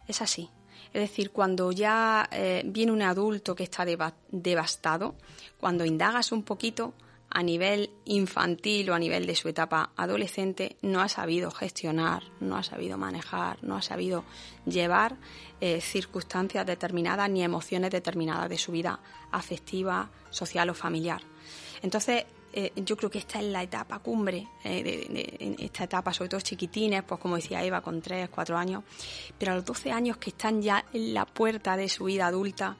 [0.07, 0.49] Es así.
[0.93, 5.15] Es decir, cuando ya eh, viene un adulto que está devastado,
[5.59, 6.93] cuando indagas un poquito,
[7.29, 12.57] a nivel infantil o a nivel de su etapa adolescente no ha sabido gestionar, no
[12.57, 14.23] ha sabido manejar, no ha sabido
[14.65, 15.17] llevar
[15.59, 18.99] eh, circunstancias determinadas ni emociones determinadas de su vida
[19.31, 21.21] afectiva, social o familiar.
[21.81, 26.41] Entonces, eh, yo creo que esta es la etapa cumbre, eh, esta etapa, sobre todo
[26.41, 28.83] chiquitines, pues como decía Eva, con 3, 4 años,
[29.37, 32.77] pero a los 12 años que están ya en la puerta de su vida adulta,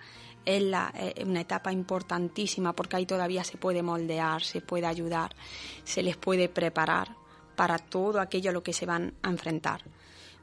[0.48, 5.36] es eh, una etapa importantísima porque ahí todavía se puede moldear, se puede ayudar,
[5.84, 7.16] se les puede preparar
[7.58, 9.84] para todo aquello a lo que se van a enfrentar.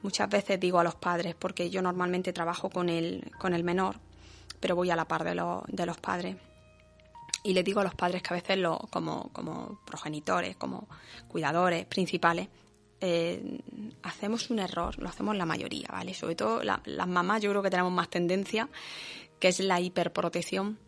[0.02, 3.96] Muchas veces digo a los padres, porque yo normalmente trabajo con el, con el menor,
[4.60, 5.30] pero voy a la par de,
[5.68, 6.36] de los padres.
[7.42, 10.86] Y les digo a los padres que a veces lo, como, como progenitores, como
[11.28, 12.48] cuidadores principales,
[13.00, 13.60] eh,
[14.02, 16.14] hacemos un error, lo hacemos la mayoría, ¿vale?
[16.14, 18.68] Sobre todo las mamás yo creo que tenemos más tendencia
[19.44, 20.78] que es la hiperprotección.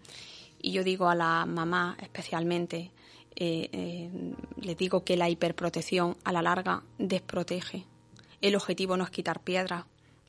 [0.62, 2.90] Y yo digo a la mamá especialmente,
[3.34, 4.10] eh, eh,
[4.62, 7.84] les digo que la hiperprotección a la larga desprotege.
[8.40, 9.84] El objetivo no es quitar piedras,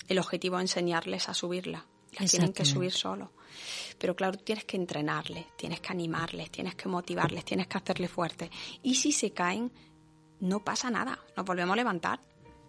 [0.09, 1.85] el objetivo es enseñarles a subirla.
[2.19, 3.31] Las tienen que subir solo.
[3.97, 8.49] Pero claro, tienes que entrenarles, tienes que animarles, tienes que motivarles, tienes que hacerles fuertes.
[8.83, 9.71] Y si se caen,
[10.41, 12.19] no pasa nada, nos volvemos a levantar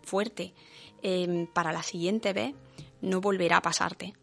[0.04, 0.54] fuerte.
[1.02, 2.54] Em, para la siguiente vez
[3.00, 4.14] no volverá a pasarte.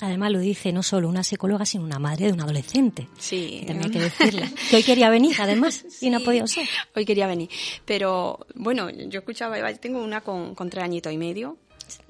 [0.00, 3.08] Además lo dice no solo una psicóloga, sino una madre de un adolescente.
[3.18, 3.58] Sí.
[3.60, 4.50] Que también hay que decirle.
[4.68, 6.68] Que hoy quería venir, además, y no ha podido ser.
[6.96, 7.48] Hoy quería venir.
[7.84, 11.58] Pero, bueno, yo escuchaba, tengo una con, con tres añitos y medio,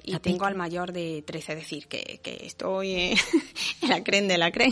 [0.03, 3.17] y tengo al mayor de 13, es decir, que, que estoy en,
[3.87, 4.71] la cren de la cren.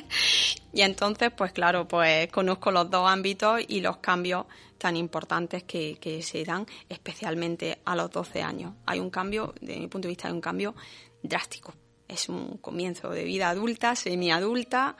[0.72, 4.46] y entonces, pues claro, pues conozco los dos ámbitos y los cambios
[4.78, 8.74] tan importantes que, que se dan, especialmente a los 12 años.
[8.86, 10.74] Hay un cambio, desde mi punto de vista, hay un cambio
[11.22, 11.74] drástico
[12.10, 14.96] es un comienzo de vida adulta, semiadulta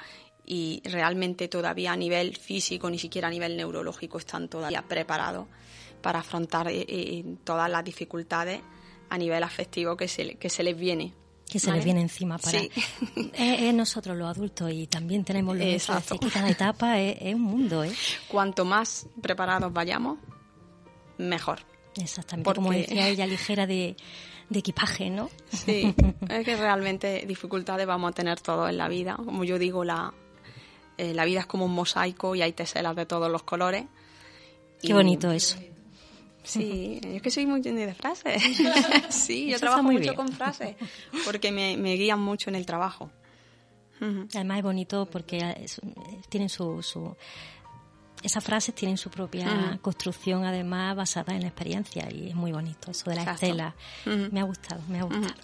[0.46, 5.46] y realmente todavía a nivel físico, ni siquiera a nivel neurológico, están todavía preparados
[6.00, 8.60] para afrontar eh, eh, todas las dificultades
[9.10, 11.14] a nivel afectivo que se, que se les viene.
[11.48, 16.16] Que se les viene encima para es, nosotros los adultos y también tenemos los Exacto.
[16.18, 17.82] que cada etapa es, un mundo.
[17.82, 17.92] ¿eh?
[18.28, 20.18] Cuanto más preparados vayamos,
[21.18, 21.60] mejor.
[21.96, 23.96] Exactamente, como decía ella, ligera de,
[24.50, 25.30] de equipaje, ¿no?
[25.50, 25.94] Sí,
[26.28, 29.16] es que realmente dificultades vamos a tener todos en la vida.
[29.16, 30.12] Como yo digo, la,
[30.98, 33.86] eh, la vida es como un mosaico y hay teselas de todos los colores.
[34.82, 35.56] Qué bonito eso.
[36.42, 38.42] Sí, es que soy muy de frases.
[39.08, 40.76] sí, yo trabajo mucho con frases
[41.24, 43.10] porque me, guían mucho en el trabajo.
[44.34, 45.68] Además es bonito porque
[46.30, 46.82] tienen su,
[48.22, 52.90] esas frases tienen su propia construcción además basada en la experiencia y es muy bonito
[52.90, 53.74] eso de la estela.
[54.04, 55.34] Me ha gustado, me ha gustado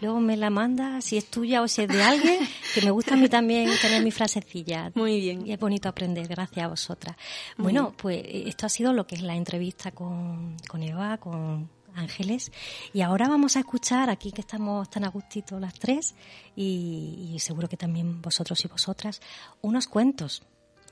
[0.00, 2.38] luego me la manda si es tuya o si es de alguien,
[2.74, 4.92] que me gusta a mí también tener mi frasecilla.
[4.94, 5.46] Muy bien.
[5.46, 7.16] Y es bonito aprender, gracias a vosotras.
[7.56, 12.52] bueno, pues esto ha sido lo que es la entrevista con, con Eva, con Ángeles.
[12.92, 16.14] Y ahora vamos a escuchar, aquí que estamos tan a gustito las tres,
[16.54, 19.20] y, y seguro que también vosotros y vosotras,
[19.62, 20.42] unos cuentos,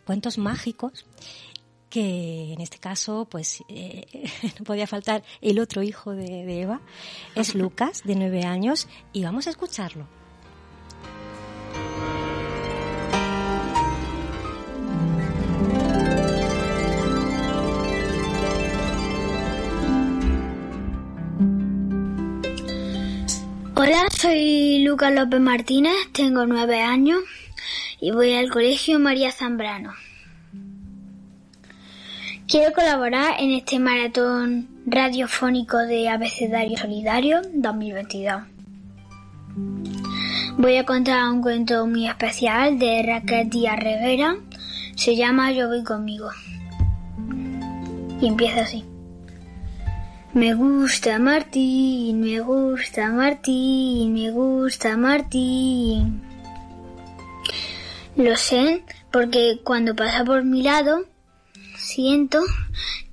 [0.06, 1.04] cuentos mágicos
[1.90, 4.06] que en este caso, pues eh,
[4.58, 6.80] no podía faltar el otro hijo de, Eva,
[7.34, 10.06] es Lucas, de nueve años, y vamos a escucharlo.
[23.74, 27.20] Hola, soy Lucas López Martínez, tengo nueve años
[28.06, 29.92] y voy al colegio María Zambrano.
[32.46, 38.44] Quiero colaborar en este maratón radiofónico de Abecedario Solidario 2022.
[40.56, 44.36] Voy a contar un cuento muy especial de Raquel Díaz Rivera.
[44.94, 46.30] Se llama Yo voy conmigo.
[48.20, 48.84] Y empieza así.
[50.32, 56.25] Me gusta Martín, me gusta Martín, me gusta Martín.
[58.16, 61.04] Lo sé porque cuando pasa por mi lado
[61.76, 62.40] Siento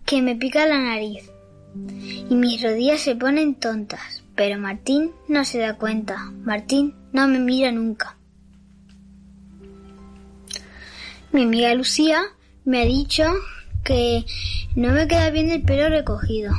[0.06, 1.30] que me pica la nariz
[1.76, 6.32] y mis rodillas se ponen tontas, pero Martín no se da cuenta.
[6.44, 8.18] Martín no me mira nunca.
[11.32, 12.22] Mi amiga Lucía
[12.64, 13.26] me ha dicho
[13.84, 14.26] que
[14.76, 16.54] no me queda bien el pelo recogido,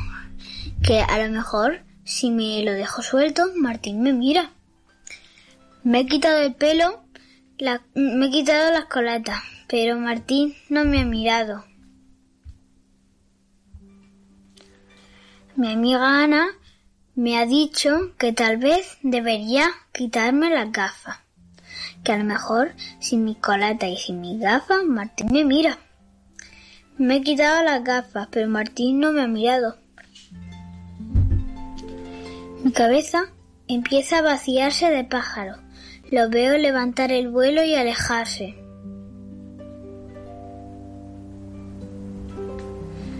[0.83, 4.51] que a lo mejor si me lo dejo suelto, Martín me mira.
[5.83, 7.03] Me he quitado el pelo,
[7.93, 11.63] me he quitado las coletas, pero Martín no me ha mirado.
[15.55, 16.47] Mi amiga Ana
[17.15, 21.19] me ha dicho que tal vez debería quitarme las gafas.
[22.03, 25.79] Que a lo mejor sin mi coleta y sin mis gafas Martín me mira.
[26.97, 29.77] Me he quitado las gafas, pero Martín no me ha mirado.
[32.63, 33.29] Mi cabeza
[33.67, 35.64] empieza a vaciarse de pájaro.
[36.15, 38.55] Lo veo levantar el vuelo y alejarse.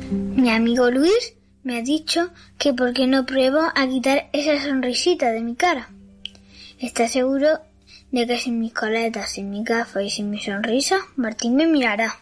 [0.09, 1.33] Mi amigo Luis
[1.63, 5.89] me ha dicho que por qué no pruebo a quitar esa sonrisita de mi cara.
[6.79, 7.59] ¿Está seguro
[8.13, 12.19] de que sin mis coletas, sin mi gafas y sin mi sonrisa, Martín me mirará?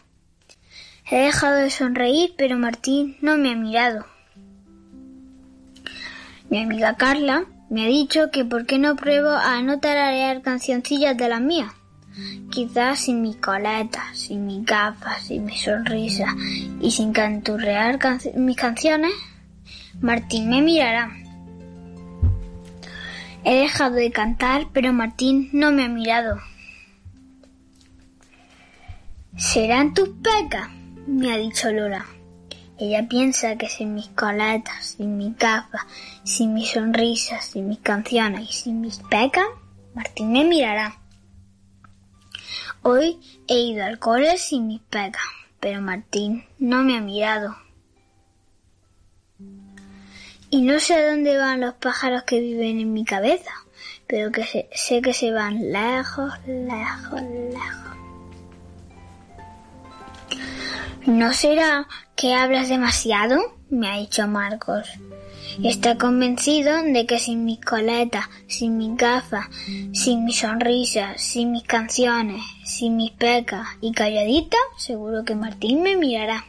[1.08, 4.06] He dejado de sonreír, pero Martín no me ha mirado.
[6.50, 11.16] Mi amiga Carla me ha dicho que por qué no pruebo a no tararear cancioncillas
[11.16, 11.72] de las mías.
[12.50, 16.36] Quizás sin mis coletas, sin mis gafas, sin mi sonrisa
[16.80, 17.98] y sin canturrear
[18.36, 19.12] mis canciones,
[20.00, 21.10] Martín me mirará.
[23.42, 26.40] He dejado de cantar, pero Martín no me ha mirado.
[29.36, 30.68] ¿Serán tus pecas?
[31.06, 32.06] me ha dicho Lola.
[32.76, 35.86] Ella piensa que sin mis coletas, sin mi gafas,
[36.24, 39.46] sin mis sonrisas, sin mis canciones y sin mis pecas,
[39.94, 40.98] Martín me mirará.
[42.82, 45.22] Hoy he ido al cole sin mis pecas,
[45.60, 47.56] pero Martín no me ha mirado.
[50.50, 53.50] Y no sé a dónde van los pájaros que viven en mi cabeza,
[54.06, 57.96] pero que sé, que se van lejos, lejos, lejos.
[61.06, 61.86] ¿No será
[62.16, 63.40] que hablas demasiado?
[63.70, 64.88] me ha dicho Marcos.
[65.62, 69.46] Está convencido de que sin mis coletas, sin mis gafas,
[69.92, 75.96] sin mis sonrisas, sin mis canciones, sin mis pecas y calladita, seguro que Martín me
[75.96, 76.44] mirará.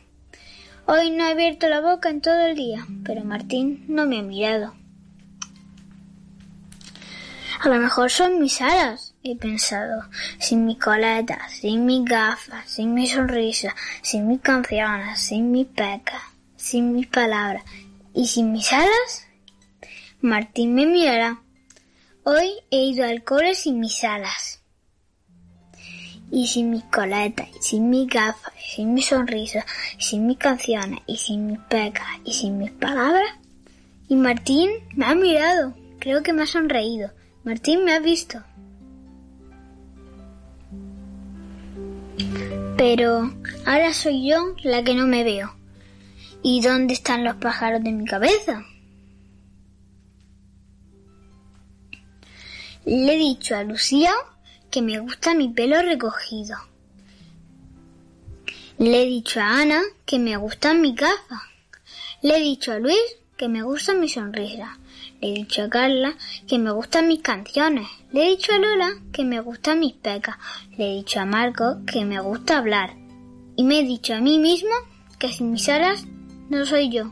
[0.87, 4.23] Hoy no he abierto la boca en todo el día, pero Martín no me ha
[4.23, 4.73] mirado.
[7.59, 10.03] A lo mejor son mis alas he pensado,
[10.39, 16.21] sin mi coleta, sin mis gafas, sin mi sonrisa, sin mis canciones, sin mis pecas,
[16.55, 17.63] sin mis palabras
[18.13, 19.27] y sin mis alas,
[20.21, 21.41] Martín me mirará.
[22.23, 24.61] Hoy he ido al cole sin mis alas.
[26.31, 29.65] Y sin mis coletas, y sin mis gafas, y sin mi sonrisa,
[29.97, 33.29] y sin mis canciones, y sin mis pecas, y sin mis palabras.
[34.07, 35.73] Y Martín me ha mirado.
[35.99, 37.11] Creo que me ha sonreído.
[37.43, 38.43] Martín me ha visto.
[42.87, 43.33] Pero
[43.65, 45.55] ahora soy yo la que no me veo.
[46.43, 48.63] ¿Y dónde están los pájaros de mi cabeza?
[52.85, 54.13] Le he dicho a Lucía
[54.69, 56.57] que me gusta mi pelo recogido.
[58.77, 61.41] Le he dicho a Ana que me gustan mi gafas.
[62.21, 63.01] Le he dicho a Luis
[63.35, 64.77] que me gusta mi sonrisa.
[65.25, 66.13] He dicho a Carla
[66.47, 67.87] que me gustan mis canciones.
[68.11, 70.35] Le he dicho a Lola que me gustan mis pecas.
[70.77, 72.95] Le he dicho a Marco que me gusta hablar.
[73.55, 74.69] Y me he dicho a mí mismo
[75.17, 76.05] que sin mis alas
[76.51, 77.11] no soy yo.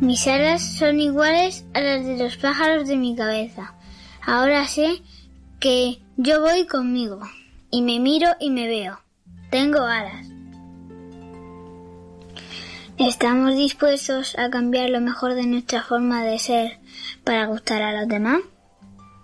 [0.00, 3.74] Mis alas son iguales a las de los pájaros de mi cabeza.
[4.24, 5.02] Ahora sé
[5.58, 7.18] que yo voy conmigo
[7.72, 9.00] y me miro y me veo.
[9.50, 10.33] Tengo alas.
[12.98, 16.78] ¿Estamos dispuestos a cambiar lo mejor de nuestra forma de ser
[17.24, 18.38] para gustar a los demás?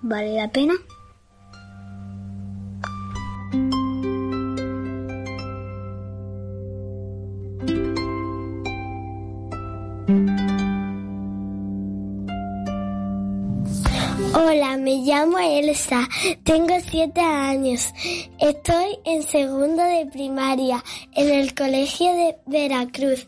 [0.02, 0.74] ¿Vale la pena?
[14.78, 16.08] Me llamo Elsa,
[16.44, 17.92] tengo siete años.
[18.38, 23.26] Estoy en segundo de primaria en el colegio de Veracruz.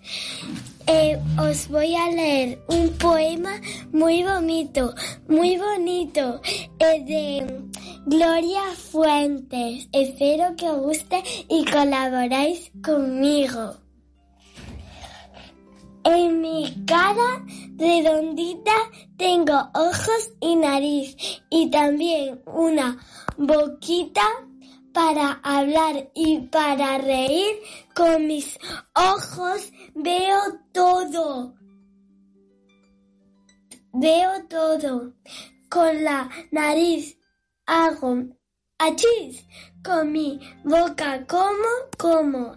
[0.87, 3.61] Eh, os voy a leer un poema
[3.93, 4.95] muy bonito,
[5.29, 6.41] muy bonito,
[6.79, 7.61] eh, de
[8.07, 9.89] Gloria Fuentes.
[9.93, 13.82] Espero que os guste y colaboráis conmigo.
[16.05, 17.45] En mi cara
[17.77, 18.73] redondita
[19.17, 21.17] tengo ojos y nariz
[21.49, 22.99] y también una
[23.37, 24.23] boquita
[24.93, 27.57] para hablar y para reír.
[27.95, 28.59] Con mis
[28.95, 30.41] ojos veo
[30.73, 31.55] todo.
[33.93, 35.15] Veo todo.
[35.71, 37.17] Con la nariz
[37.67, 38.25] hago
[38.79, 39.47] achis.
[39.85, 42.57] Con mi boca como, como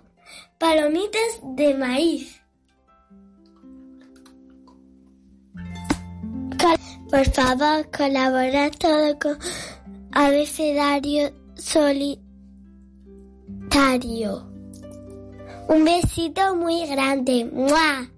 [0.58, 2.45] palomitas de maíz.
[7.10, 9.38] Por favor, colabora todo con
[10.12, 12.22] abecedario solitario.
[15.68, 17.46] Un besito muy grande.
[17.52, 18.10] ¡Mua!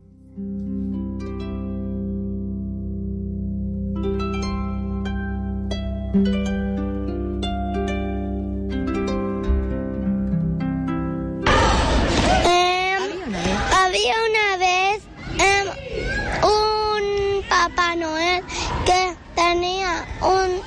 [20.21, 20.61] Un,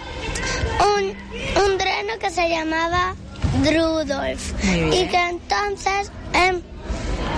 [0.86, 3.14] un, un dreno que se llamaba
[3.64, 4.52] Rudolf.
[4.64, 6.60] Y que entonces em,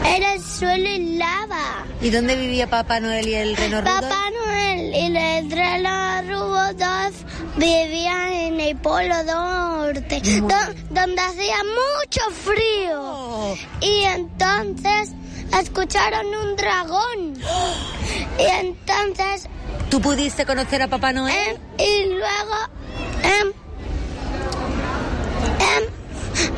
[0.07, 1.85] era el suelo y lava.
[2.01, 4.01] ¿Y dónde vivía Papá Noel y el reno Rudolf?
[4.01, 7.17] Papá Noel y el dreno Rudolf
[7.57, 13.01] vivían en el Polo Norte, do- donde hacía mucho frío.
[13.01, 13.57] Oh.
[13.81, 15.11] Y entonces
[15.61, 17.35] escucharon un dragón.
[18.39, 19.47] Y entonces,
[19.93, 21.37] ¿Tú pudiste conocer a Papá Noel?
[21.37, 22.57] em, y luego,
[23.25, 23.53] em,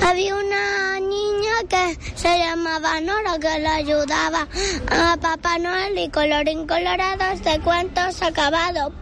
[0.07, 4.47] había una niña que se llamaba Nora que le ayudaba
[4.89, 8.93] a Papá Noel y colorín colorado este cuento se acabado.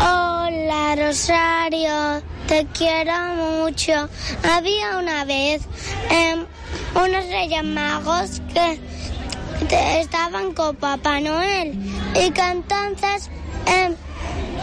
[0.00, 4.08] Hola Rosario, te quiero mucho.
[4.42, 5.62] Había una vez
[6.10, 6.44] em,
[7.04, 8.80] unos reyes magos que
[10.00, 11.74] estaban con Papá Noel
[12.14, 13.30] y que entonces
[13.66, 13.94] em,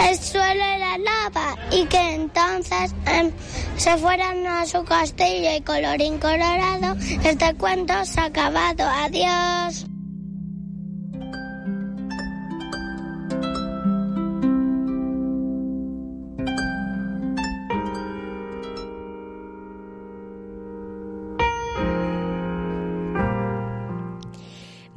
[0.07, 3.31] el suelo era lava y que entonces em,
[3.77, 6.95] se fueran a su castillo y colorín colorado.
[7.23, 8.83] Este cuento se ha acabado.
[8.83, 9.92] Adiós.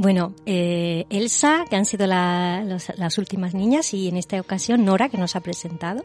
[0.06, 4.84] Bueno, eh, Elsa, que han sido la- los- las últimas niñas, y en esta ocasión
[4.84, 6.04] Nora, que nos ha presentado.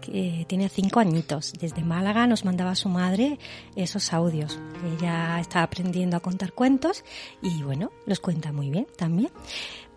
[0.00, 1.52] que tiene cinco añitos.
[1.60, 3.38] Desde Málaga nos mandaba su madre
[3.76, 4.58] esos audios.
[4.98, 7.04] Ella está aprendiendo a contar cuentos
[7.40, 9.30] y bueno, los cuenta muy bien también.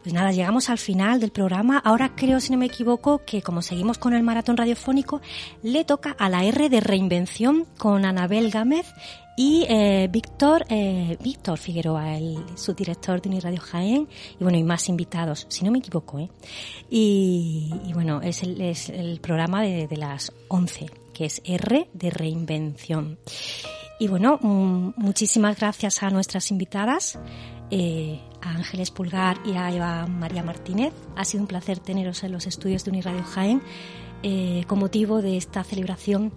[0.03, 1.79] Pues nada, llegamos al final del programa.
[1.79, 5.21] Ahora creo, si no me equivoco, que como seguimos con el maratón radiofónico,
[5.63, 8.85] le toca a la R de reinvención con Anabel Gámez
[9.35, 14.07] y eh, Víctor eh, Víctor Figueroa, el subdirector de Uniradio Jaén,
[14.39, 16.29] y bueno, y más invitados, si no me equivoco, ¿eh?
[16.89, 22.09] Y, bueno, es el, es el programa de, de las 11, que es R de
[22.09, 23.17] reinvención.
[23.99, 27.17] Y bueno, mm, muchísimas gracias a nuestras invitadas,
[27.71, 30.93] eh, a Ángeles Pulgar y a Eva María Martínez.
[31.15, 33.61] Ha sido un placer teneros en los estudios de Uniradio Jaén
[34.21, 36.33] eh, con motivo de esta celebración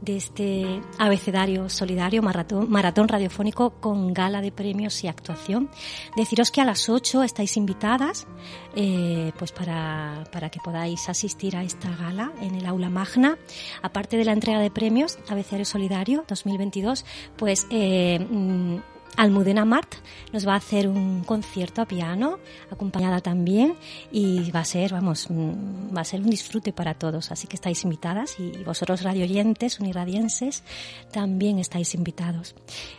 [0.00, 5.70] de este abecedario solidario maratón, maratón radiofónico con gala de premios y actuación.
[6.16, 8.26] Deciros que a las 8 estáis invitadas
[8.74, 13.38] eh, pues para, para que podáis asistir a esta gala en el aula magna.
[13.82, 17.04] Aparte de la entrega de premios Abecedario Solidario 2022,
[17.36, 18.76] pues eh, mm,
[19.18, 19.96] Almudena Mart
[20.32, 22.38] nos va a hacer un concierto a piano,
[22.70, 23.74] acompañada también,
[24.12, 27.32] y va a ser, vamos, mm, va a ser un disfrute para todos.
[27.32, 30.62] Así que estáis invitadas y vosotros radioyentes, uniradienses,
[31.10, 32.54] también estáis invitados.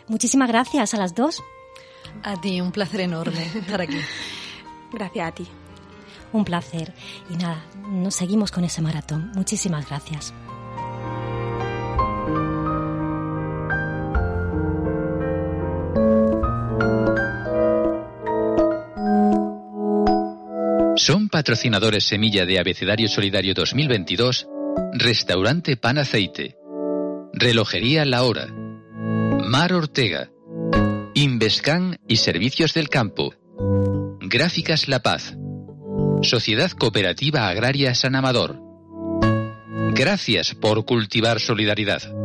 [0.08, 1.42] Muchísimas gracias a las dos.
[2.22, 3.96] A ti, un placer enorme estar aquí.
[4.92, 5.46] Gracias a ti.
[6.32, 6.92] Un placer.
[7.30, 9.30] Y nada, nos seguimos con ese maratón.
[9.36, 10.34] Muchísimas gracias.
[21.02, 24.46] Son patrocinadores semilla de Abecedario Solidario 2022,
[24.92, 26.58] Restaurante Pan Aceite,
[27.32, 30.30] Relojería La Hora, Mar Ortega,
[31.14, 33.32] Invescan y Servicios del Campo,
[34.20, 35.38] Gráficas La Paz,
[36.20, 38.60] Sociedad Cooperativa Agraria San Amador.
[39.94, 42.19] Gracias por cultivar solidaridad.